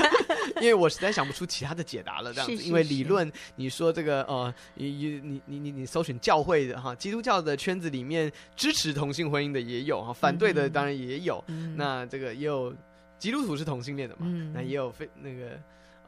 [0.60, 2.52] 因为我实在想不出其他的解答了，这样子。
[2.52, 4.90] 是是是因为理论，你说这个呃，你
[5.22, 11.42] 你你你你搜寻教会的哈，基督教的圈子里面支持同性婚姻的也有哈，反对的当然也有。
[11.46, 12.74] 嗯、那这个也有
[13.18, 14.26] 基督徒是同性恋的嘛？
[14.26, 15.58] 嗯、那也有非那个。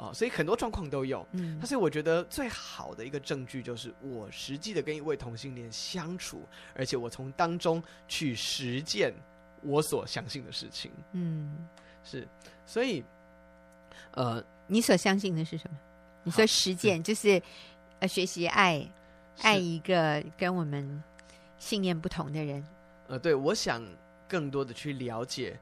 [0.01, 6.43] 哦，所以很多状况都有，嗯，但是我觉得最好的一个证据就是我实际的跟一位同性恋相处，
[6.75, 9.13] 而且我从当中去实践
[9.63, 11.69] 我所相信的事情，嗯，
[12.03, 12.27] 是，
[12.65, 13.05] 所以，
[14.13, 15.77] 呃，你所相信的是什么？
[16.23, 17.43] 你说实践就是
[17.99, 18.83] 呃学习爱，
[19.43, 21.03] 爱一个跟我们
[21.59, 22.65] 信念不同的人，
[23.09, 23.87] 呃，对，我想
[24.27, 25.61] 更多的去了解。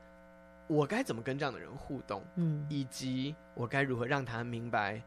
[0.69, 2.23] 我该怎么跟这样的人互动？
[2.37, 5.03] 嗯，以及我该如何让他明白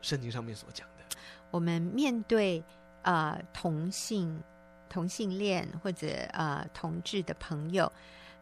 [0.00, 1.16] 圣经上面所讲的？
[1.50, 2.64] 我们面对
[3.02, 4.40] 呃同性
[4.88, 7.92] 同性恋或者呃同志的朋友，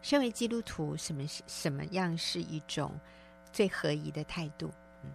[0.01, 2.91] 身为基督徒，什么什么样是一种
[3.51, 4.71] 最合宜的态度？
[5.03, 5.09] 嗯，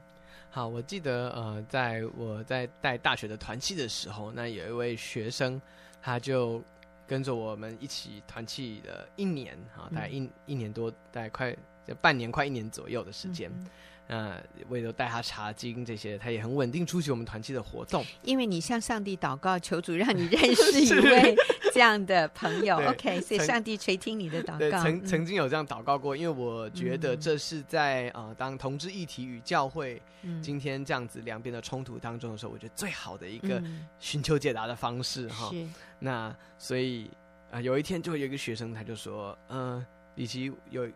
[0.50, 5.62] 好，我记得呃，在我在带大学的团契的时候，那有一位学生，
[6.02, 6.62] 他就。
[7.06, 13.50] 跟着我们一起团契的一年，啊，大概一一年多，大概快就半年，快一年左右的时间。
[13.50, 13.66] 嗯、
[14.06, 14.36] 呃，
[14.68, 18.04] 我也都带他查经这些，他也很稳定出席我们团契的活动。
[18.22, 21.34] 因为你向上帝祷告，求主让你认 识一位
[21.72, 22.76] 这样的朋友。
[22.86, 24.82] OK，所以上帝垂听你的祷告。
[24.82, 30.02] 曾曾经有这样祷告过，因为我觉得这是在啊、嗯呃，当同志议题与教会
[30.42, 33.62] 今天这样子两边的冲突当中的时候，我觉得最好的一个
[33.98, 35.48] 寻求解答的方式哈。
[35.50, 35.66] 是。
[35.98, 37.06] 那所以
[37.50, 40.86] 啊、呃，有一天就会有一个学生，他就说，嗯、呃，以及有。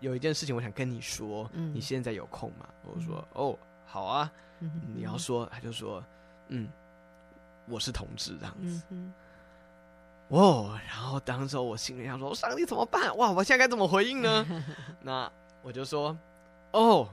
[0.00, 2.68] 有一件事情我想跟你说，嗯、你现在有空吗？
[2.84, 4.30] 我说、嗯、哦，好啊，
[4.60, 6.04] 嗯、你要说，他就说，
[6.48, 6.68] 嗯，
[7.66, 8.82] 我是同志这样子。
[10.28, 13.16] 哦，然后当时我心里想说，上帝怎么办？
[13.16, 14.46] 哇，我现在该怎么回应呢？
[15.00, 15.30] 那
[15.62, 16.16] 我就说，
[16.72, 17.08] 哦，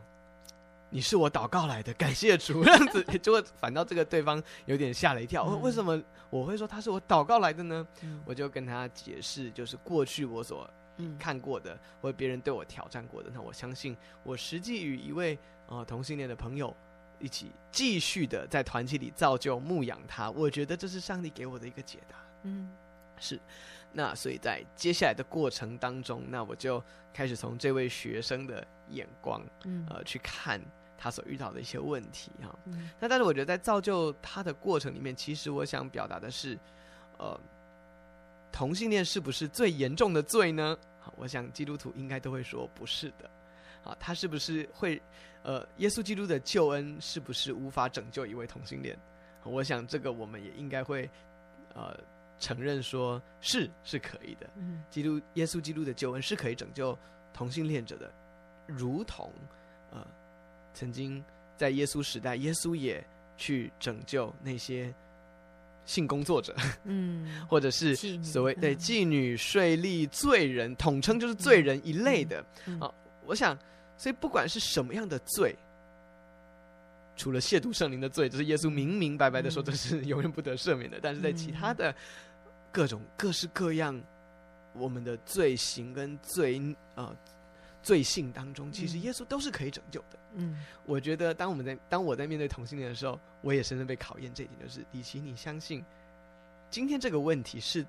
[0.89, 2.63] 你是我祷告来的，感谢主。
[2.63, 5.45] 这样子， 结果反倒这个对方有点吓了一跳。
[5.47, 7.87] 嗯、为什么我会说他是我祷告来的呢？
[8.01, 10.69] 嗯、我就跟他解释，就是过去我所。
[10.97, 15.35] 嗯，看过的或者别人对我挑战过的，那我相信我实际与一位
[15.67, 16.75] 啊、呃、同性恋的朋友
[17.19, 22.15] 一起继续的在团体里造就牧养他，我觉得这是上帝给我的一个解答。
[22.43, 22.69] 嗯，
[23.17, 23.39] 是。
[23.91, 30.61] 那所以在接下来的过程当中，那我就开始从这位学生的眼光，嗯呃去看
[30.97, 32.55] 他所遇到的一些问题哈。
[32.65, 36.57] 嗯、那但是我觉得在造就他的过程里面，其实我想表达的是，
[37.17, 37.39] 呃。
[38.53, 40.77] 同性恋是不是最严重的罪呢？
[40.99, 43.29] 好，我想基督徒应该都会说不是的。
[43.81, 45.01] 好，他是不是会，
[45.41, 48.95] 呃，耶稣基督的救恩是不是无法拯救一位同性恋？
[49.43, 51.09] 我想这个我们也应该会，
[51.73, 51.99] 呃，
[52.37, 54.47] 承认说是是可以的。
[54.55, 56.97] 嗯，基督耶稣基督的救恩是可以拯救
[57.33, 58.13] 同性恋者的，
[58.67, 59.33] 如同，
[59.89, 60.05] 呃，
[60.75, 61.21] 曾经
[61.57, 63.03] 在耶稣时代，耶稣也
[63.35, 64.93] 去拯救那些。
[65.85, 72.43] 性工作者，嗯，或者是所谓对妓女、税吏、罪人，统称就是罪人一类的。
[72.79, 72.89] 啊，
[73.25, 73.57] 我想，
[73.97, 75.55] 所以不管是什么样的罪，
[77.15, 80.99] 除了亵渎圣灵的罪，就是耶稣明明白白的说这是永远不得赦免的。
[81.01, 81.93] 但是在其他的
[82.71, 84.01] 各种各式各样
[84.73, 86.59] 我们的罪行跟罪
[86.95, 87.15] 啊
[87.83, 90.17] 罪性当中，其实耶稣都是可以拯救的。
[90.35, 94.33] 嗯，我觉得当我们在当我在面对同性恋的时候，我也深深被考验。
[94.33, 95.83] 这一点就是，李琦，你相信
[96.71, 97.85] 今天这个问题是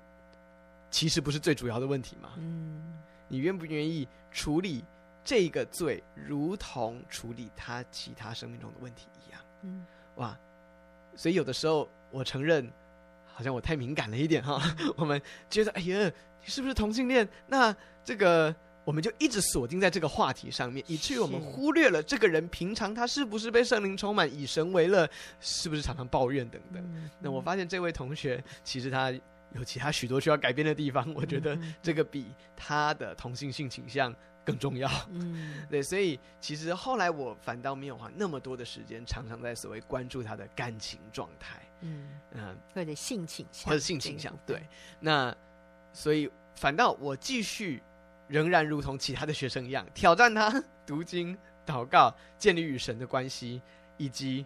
[0.91, 2.33] 其实不是最主要的问题吗？
[2.37, 4.83] 嗯，你愿不愿意处理
[5.23, 9.41] 这个罪，如同处理他其他生命中的问题一样？
[9.63, 9.85] 嗯，
[10.17, 10.37] 哇，
[11.15, 12.69] 所以有的时候我承认，
[13.25, 14.61] 好像我太敏感了一点哈。
[14.97, 16.11] 我们觉得，哎呀，
[16.43, 17.27] 你是不是同性恋？
[17.47, 18.53] 那这个。
[18.85, 25.09] 我们就一直锁定在这个话题上面，以至于我们忽略了这个人平常他是不是被圣灵充满，以神为乐，
[25.41, 27.09] 是不是常常抱怨等等。
[27.19, 29.11] 那我发现这位同学其实他
[29.55, 34.87] 有其他许多需要改变的地方，我觉得这个比他的同性性倾向更重要。
[35.09, 41.59] 嗯，对，所以其实后来我反倒没有花那么多的时间，常常在所谓关注他的感情状态。
[41.81, 44.31] 嗯嗯，呃、或者性倾向，或者性倾向。
[44.45, 44.61] 对，
[44.99, 45.35] 那
[45.91, 47.81] 所以反倒我继续。
[48.27, 53.61] 仍然如同其他的学生一样，挑战他 读经、祷告、建立与神的关系，
[53.97, 54.45] 以及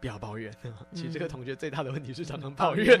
[0.00, 0.52] 不要抱怨。
[0.94, 3.00] 其实这个同学最大的问题是常常抱怨。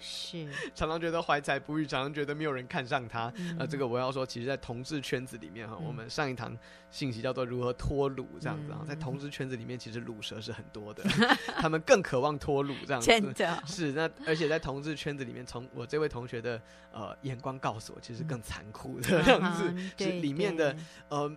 [0.00, 3.32] 是，常常觉得怀才不遇，常常觉得没有人看上他。
[3.36, 6.56] 嗯、呃，这个我要说，其实，在同志圈子里面哈，嗯、我们上一堂
[6.90, 11.02] 信息叫做如何脱乳这样子啊，嗯、在同志圈子里面，其实乳蛇是很多的，
[11.58, 13.06] 他们更渴望脱乳这样子。
[13.06, 16.60] 真的，是那而且在同志圈子里面，从我这位同学的
[16.92, 20.76] 呃眼光告诉我，其实更残酷的这样子，嗯、是里面的
[21.08, 21.30] 呃，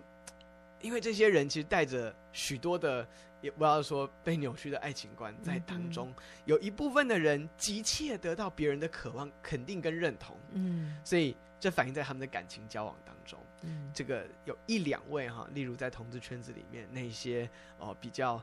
[0.80, 3.06] 因为这些人其实带着许多的。
[3.40, 6.14] 也不要说被扭曲的爱情观在当中，嗯、
[6.46, 13.38] 有一部分的人急切得到别人的渴望、肯定跟认同，嗯，所以这反映在他们的感情交往当中。
[13.62, 18.42] 嗯，这个有一两位哈，例如在同志圈子里面那些哦比较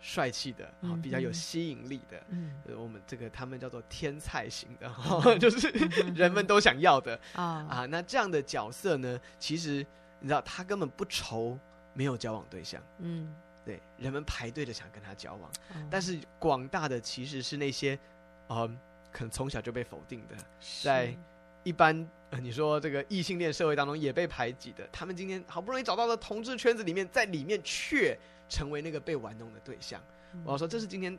[0.00, 4.90] 帅气的啊，嗯、比较有吸引力的，嗯，我们这个他们叫做天菜型的，
[5.26, 5.68] 嗯、 就是
[6.14, 7.84] 人们都想要的、嗯、啊。
[7.84, 9.86] 那这样的角色呢，其实
[10.20, 11.58] 你知道他根本不愁
[11.92, 13.34] 没有交往对象，嗯。
[13.64, 17.98] 对，人们排队的想跟他交往，嗯、但是广大的其实是那些，
[18.46, 18.78] 嗯、呃，
[19.10, 20.36] 可能从小就被否定的，
[20.84, 21.12] 在
[21.64, 28.16] 一般呃，你说这个异性恋社会当中也被排挤的，他们今天好不容易找到了同志圈子里面，在里面却
[28.48, 30.00] 成为那个被玩弄的对象。
[30.34, 31.18] 嗯、我要说，这是今天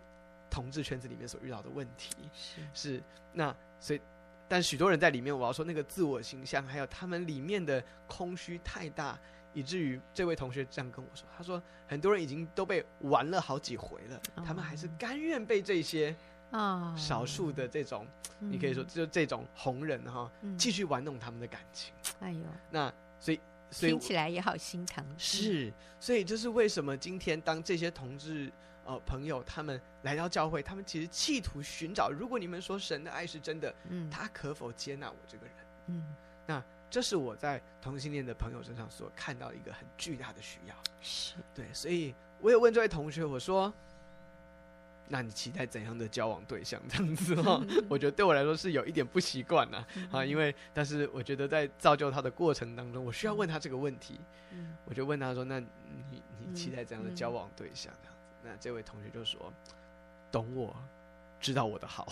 [0.49, 2.15] 同志圈子里面所遇到的问题。
[2.33, 3.03] 是，是
[3.33, 3.99] 那所以，
[4.47, 9.17] 但许多人在里面，我要说那个自我形象，还有他们里面的空虚太大。
[9.53, 16.15] 以至于这位同学这样跟我说：“他说很多人已经都被玩了好几回了，哦、他们还是甘愿被这些
[16.51, 21.91] 啊少数的这种，哦、你可以说就这种红人哈，继续玩弄他们的感情。
[22.19, 23.39] 哎呦，那所以
[23.71, 25.03] 所以听起来也好心疼。
[25.17, 28.51] 是，所以这是为什么今天当这些同志
[28.87, 35.55] 呃朋友他们来到教会，他们其实企图寻找，如果你们说神的爱是真的，嗯，他可否接纳我这个人？
[35.87, 36.15] 嗯，
[36.47, 40.75] 那这是我在同性恋的朋友身上所看到一个很巨大的需要。
[41.01, 43.71] 是对，所以我有问这位同学，我说。
[45.09, 46.81] 那你期待怎样的交往对象？
[46.91, 54.19] 这样子哈， 我觉得对我来说是有一点不习惯呐 啊，因为但是我觉得在造就他的过程当中，我需要问他这个问题。
[54.83, 58.16] 我就问他说：“那你你期待怎样的交往对象？”这样子，
[58.47, 59.51] 那这位同学就说
[60.31, 60.75] ：“懂我，
[61.39, 62.07] 知道我的好。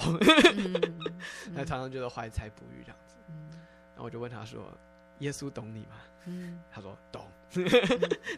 [1.56, 3.16] ”他常常觉得怀才不遇这样子。
[3.92, 4.72] 然后我就问他说
[5.20, 5.96] ：“耶稣懂你吗？”
[6.72, 7.28] 他说：“懂。”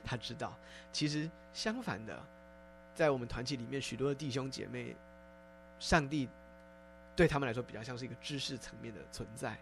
[0.06, 0.58] 他知道。
[0.92, 2.18] 其实相反的。
[2.94, 4.96] 在我们团体里面，许多的弟兄姐妹，
[5.78, 6.28] 上帝
[7.16, 9.56] 对他们来说比较像是一个知识层面的存在。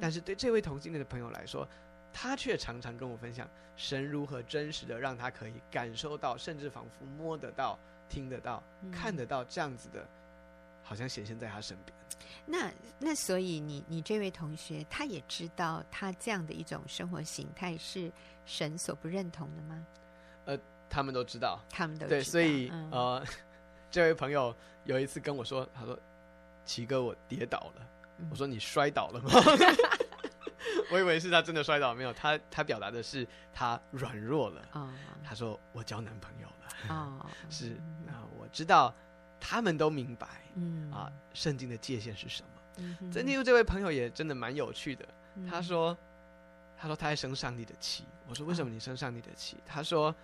[0.00, 1.68] 但是对这位同性恋的朋友来说，
[2.14, 3.46] 他却常常跟我分享
[3.76, 10.06] 神如何真实的让他可以感受到，甚至仿佛摸得到、听得到、看得到这样子的，
[10.82, 11.94] 好像显现在他身边。
[12.46, 18.10] 那那所以你你这位同学，他也知道他这样的一种生活形态是
[18.46, 19.86] 神所不认同的吗？
[20.46, 20.58] 呃。
[20.86, 23.24] 他们都知道，他们都对，所以、嗯、呃，
[23.90, 24.54] 这位朋友
[24.84, 25.98] 有一次跟我说，他说
[26.64, 27.86] ：“奇哥，我跌倒了。
[28.18, 29.30] 嗯”我说：“你摔倒了吗？”
[30.90, 32.12] 我以为是他真的摔倒，没有。
[32.12, 34.62] 他他表达的是他软弱了。
[34.72, 34.92] 啊、
[35.24, 36.94] 他说：“我交男朋友了。
[36.94, 37.76] 哦” 是。
[38.06, 38.94] 那我知道
[39.40, 42.48] 他们都明白，嗯啊，圣经的界限是什么。
[42.78, 45.04] 嗯，曾经这位朋友也真的蛮有趣的。
[45.36, 45.96] 嗯、他说
[46.76, 50.14] ：“他说他在生上帝的气。”我说：“为什么你生上帝的气？”他说。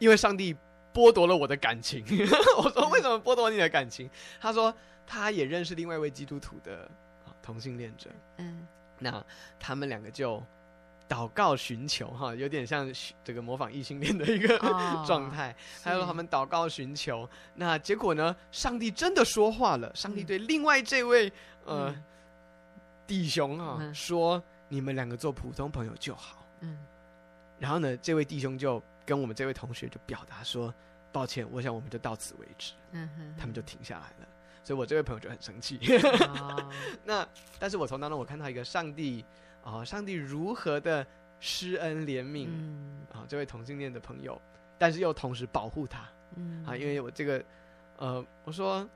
[0.00, 0.56] 因为上帝
[0.94, 2.02] 剥夺了我的感情，
[2.56, 4.08] 我说，为什么剥夺你的感情？
[4.40, 4.74] 他说
[5.06, 6.90] 他也认识另外一位基督徒的
[7.42, 8.08] 同性恋者，
[8.38, 8.66] 嗯，
[9.00, 9.24] 那
[9.58, 10.40] 他们两个就
[11.08, 12.88] 祷告寻求哈，有点像
[13.24, 14.56] 这个模仿异性恋的一个
[15.04, 15.52] 状态。
[15.82, 18.36] 还有他们祷告寻求，那结果呢？
[18.52, 21.32] 上帝真的说话了，上帝对另外这位
[21.64, 21.92] 呃
[23.06, 26.78] 弟兄啊说：“你们两个做普通朋友就好。”嗯，
[27.58, 28.80] 然后呢，这位弟兄就。
[29.06, 30.72] 跟我们这位同学就表达说
[31.10, 34.28] ：“抱歉，我想我们就到此为止。”嗯哼，他们就停下来了。
[34.62, 35.78] 所以我这位朋友就很生气。
[36.28, 36.72] 哦、
[37.04, 37.26] 那
[37.58, 39.24] 但是我从当中我看到一个上帝
[39.62, 41.06] 啊、哦，上帝如何的
[41.40, 42.48] 施恩怜悯
[43.12, 44.40] 啊、这位同性恋的朋友，
[44.78, 46.08] 但是又同时保护他。
[46.36, 47.44] 嗯啊，因为我这个
[47.96, 48.88] 呃，我说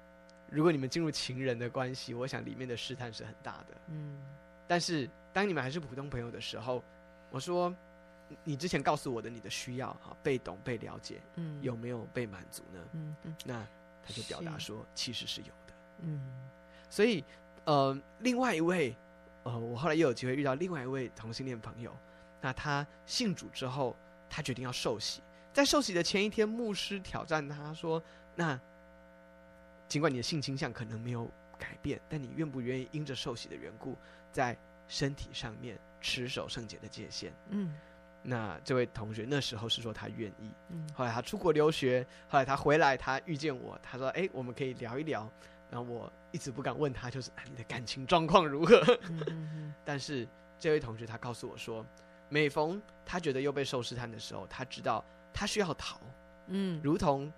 [0.51, 3.77] 如果你们进入情人的关系，我想里面的试探是很大的。
[3.89, 4.21] 嗯，
[4.67, 6.83] 但是当你们还是普通朋友的时候，
[7.31, 7.75] 我说。
[8.43, 12.81] 你之前告诉我的你的需要哈，被懂被了解，嗯，有没有被满足呢？
[12.95, 13.67] 嗯嗯，那
[14.07, 16.21] 他就表达说，其实是有的，嗯，
[16.91, 17.25] 所以
[17.65, 18.95] 呃，另外一位
[19.45, 21.97] 呃，我后来又有机会遇到另外一位同性恋朋友，
[22.41, 23.97] 那他信主之后，
[24.29, 28.03] 他决定要受洗，在受洗的前一天，牧师挑战他说
[28.37, 28.61] ：“那
[29.89, 33.97] 尽管你的性倾向可能没有改变，但你愿不愿意因着受洗的缘故，
[34.31, 34.57] 在
[34.89, 37.75] 身体上面持守圣洁的界限？”嗯。
[38.27, 45.31] 那这位同学那时候是说他愿意，嗯，后来他出国留学，后来他回来，他遇见我，他说：“哎，我们可以聊一聊。”
[45.71, 48.79] 然后我一直不敢问他，就是你的感情状况如何？
[49.11, 49.75] 嗯嗯嗯。
[49.85, 50.27] 但是
[50.59, 51.85] 这位同学他告诉我说，
[52.31, 56.01] 每逢他觉得又被受试探的时候，他知道他需要逃，
[56.47, 57.31] 嗯，如同。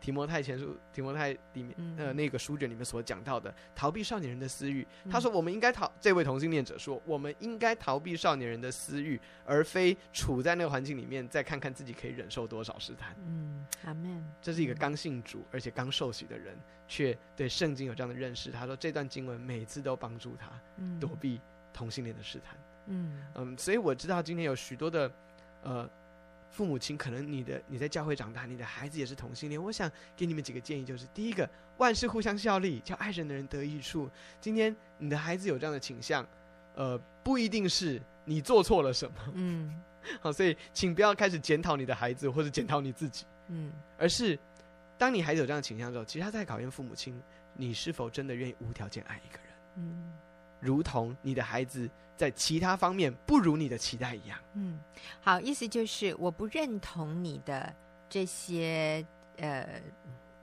[0.00, 4.86] 提摩太前书，提摩太里面呃那个书卷里面所讲到的，逃避少年人的私欲。
[5.10, 5.90] 他说，我们应该逃。
[6.00, 13.14] 这位同性恋者说，我们应该逃避少年人的私欲，而非处在那个环境里面，再看看自己可以忍受多少试探。
[13.26, 14.24] 嗯，阿门。
[14.40, 18.50] 这是一个刚信主而且刚受洗的人，却对圣经有这样的认识。
[18.50, 20.50] 他说，这段经文每次都帮助他
[20.98, 21.38] 躲避
[21.72, 22.56] 同性恋的试探。
[22.86, 25.12] 嗯嗯，所以我知道今天有许多的
[25.62, 25.90] 呃。
[26.50, 29.62] 父母亲可能你的你在教会长大，你的孩子也是同性恋。
[29.62, 31.48] 我想给你们几个建议，就是第一个，
[31.78, 34.10] 万事互相效力，叫爱人的人得益处。
[34.40, 36.26] 今天你的孩子有这样的倾向，
[36.74, 39.80] 呃，不一定是你做错了什么，嗯，
[40.20, 44.38] 好，所以请不要开始检讨你的孩子或者检讨你自己，嗯，而是
[44.98, 47.20] 当你孩子有这样的倾向的时候，其实他在考验父母亲，
[47.54, 50.12] 你是否真的愿意无条件爱一个人，嗯。
[50.60, 54.38] 如同你的孩子在其他方面不如你的期待一样。
[54.54, 54.78] 嗯，
[55.20, 57.74] 好，意思就是我不认同你的
[58.08, 59.04] 这些
[59.38, 59.80] 呃，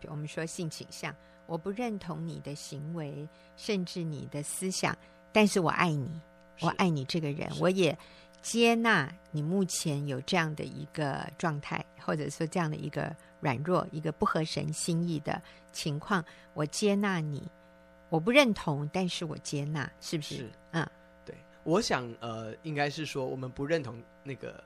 [0.08, 1.16] 我们说性倾向，
[1.46, 4.98] 我不认同你的行为，甚至你的思想，
[5.32, 6.20] 但是我爱你，
[6.62, 7.96] 我爱你这个人，我也
[8.42, 15.40] 接纳你目前有这样的一个状态，或者说这样的一个软弱，一个不合神心意的
[15.72, 17.48] 情况，我接纳你。
[18.10, 20.38] 我不认同，但是我接纳，是不是？
[20.38, 20.90] 是，嗯，
[21.26, 24.64] 对，我想，呃，应该是说，我们不认同那个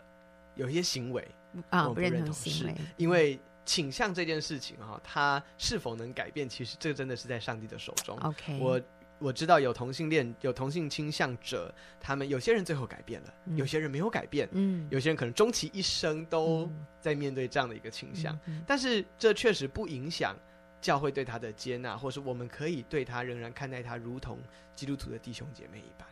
[0.56, 1.28] 有一些行为
[1.70, 8.18] 啊，我不认同行为，因为倾向这件事情哈，它是否能改变，其实这真的是在上帝的手中。
[8.20, 8.82] OK，我
[9.20, 16.68] 我知道有同性恋、有同性倾向者，他们有些人最后改变了，嗯、有些人没有改变，嗯，有些人可能终其一生都
[17.00, 20.36] 在面对这样的一个倾向，嗯、但是这确实不影响
[20.82, 24.40] 教会对他的接纳，或是我们可以对他仍然看待他如同
[24.76, 26.08] 基督徒的弟兄姐妹一般。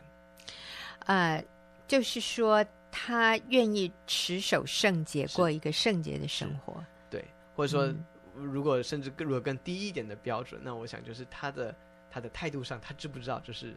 [1.06, 1.44] 呃，
[1.88, 8.04] 就是说他愿意持守圣洁，过一个圣洁的生活，对，或者说、嗯、
[8.34, 11.74] 如果甚至更如果更低一点的标准，那我想就是他的。
[12.12, 13.38] 他的态度上，他知不知道？
[13.38, 13.72] 就是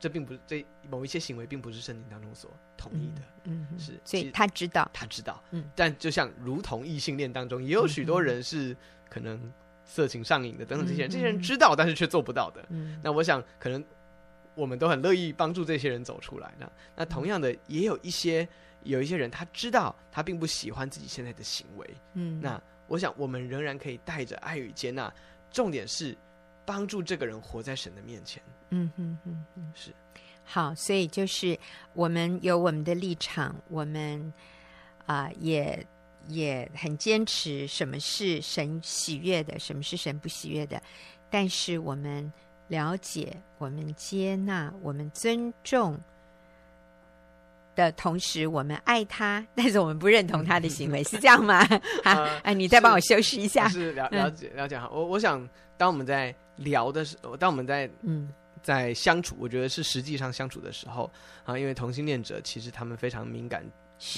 [0.00, 3.20] 这并不是这某一些行为，并不是圣经当中所同意的。
[3.44, 5.44] 嗯，嗯是，所以他知道，他知道。
[5.50, 8.74] 嗯，但就像如同异性恋当中，也有许多人是
[9.10, 9.38] 可能
[9.84, 12.64] 色情上瘾的等等这些人，嗯、这些人知道，但是却做不到的。
[12.70, 13.84] 嗯，那我想，可能
[14.54, 16.54] 我们都很乐意帮助这些人走出来。
[16.58, 18.48] 那那同样的，也有一些
[18.84, 21.90] 有一些人，他知道他并不喜欢自己现在的行为。
[22.14, 25.12] 嗯，那我想，我们仍然可以带着爱与接纳。
[25.50, 26.16] 重点是。
[26.64, 28.40] 帮助这个人活在神的面前。
[28.70, 29.92] 嗯哼哼哼，是
[30.44, 31.58] 好，所以就是
[31.92, 34.32] 我们有我们的立场，我们
[35.04, 35.84] 啊、呃、也
[36.28, 40.80] 也很坚持什么是神喜悦的，什么是神不喜悦的。
[41.30, 42.32] 但是我们
[42.68, 45.98] 了解，我们接纳，我们尊重
[47.74, 51.64] 的同时，我们爱他，但是我们不认同他的行为， 是这样吗？
[52.04, 53.68] 好， 哎，你再帮我修饰一下。
[53.68, 56.34] 是了了解了解哈，我我想当我们在。
[56.56, 58.28] 聊的时候，当我们在嗯
[58.62, 61.10] 在相处，我觉得是实际上相处的时候
[61.44, 63.64] 啊，因为同性恋者其实他们非常敏感、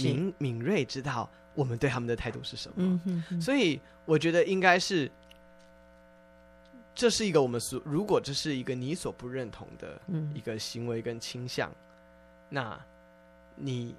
[0.03, 2.74] 敏敏锐，知道我们对他们的态度是什么。
[2.78, 5.11] 嗯哼哼，所以我觉得应该是，
[6.95, 10.01] 这是一个我们所如果这是一个你所不认同的
[10.35, 11.74] 一个行为跟倾向，嗯、
[12.51, 12.80] 那
[13.57, 13.95] 你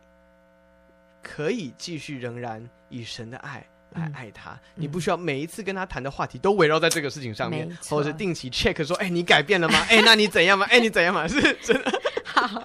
[1.21, 3.65] 可以继续仍然以神的爱。
[3.91, 9.79] 来爱他，嗯、你不需要每一次跟他谈的话题都围绕在这个事情上面，或者是定期 check 说，哎，你改变了吗？
[9.87, 10.65] 哎，那你怎样吗？
[10.69, 11.25] 哎，你怎样吗？
[11.29, 12.01] 是真的。
[12.25, 12.61] 好，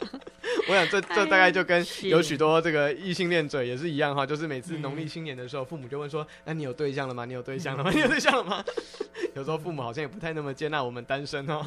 [0.68, 7.24] 我想这这大概就跟有许多这个异性恋者也是一样哈，就是每次农历新年的时候，父母就问说，那你有对象了吗？
[7.24, 7.90] 你有对象了吗？
[7.94, 8.64] 你有对象了吗？
[9.34, 11.62] 有时候父母好像也不太那么接纳我们单身哦。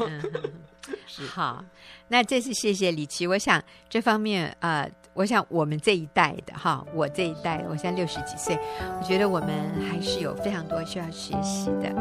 [1.07, 1.63] 是好，
[2.09, 4.81] 那这次谢谢李琦，我想这方面啊。
[4.81, 8.57] 呃我想我们这一代的哈，我这一代，我现在六十几岁，
[8.99, 9.49] 我觉得我们
[9.88, 11.93] 还是有非常多需要学习的。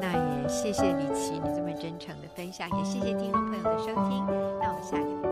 [0.00, 4.26] 那也谢谢李琦你这么真诚的分享，也谢谢听众朋友的收听。
[4.60, 5.25] 那我们下个礼拜再见。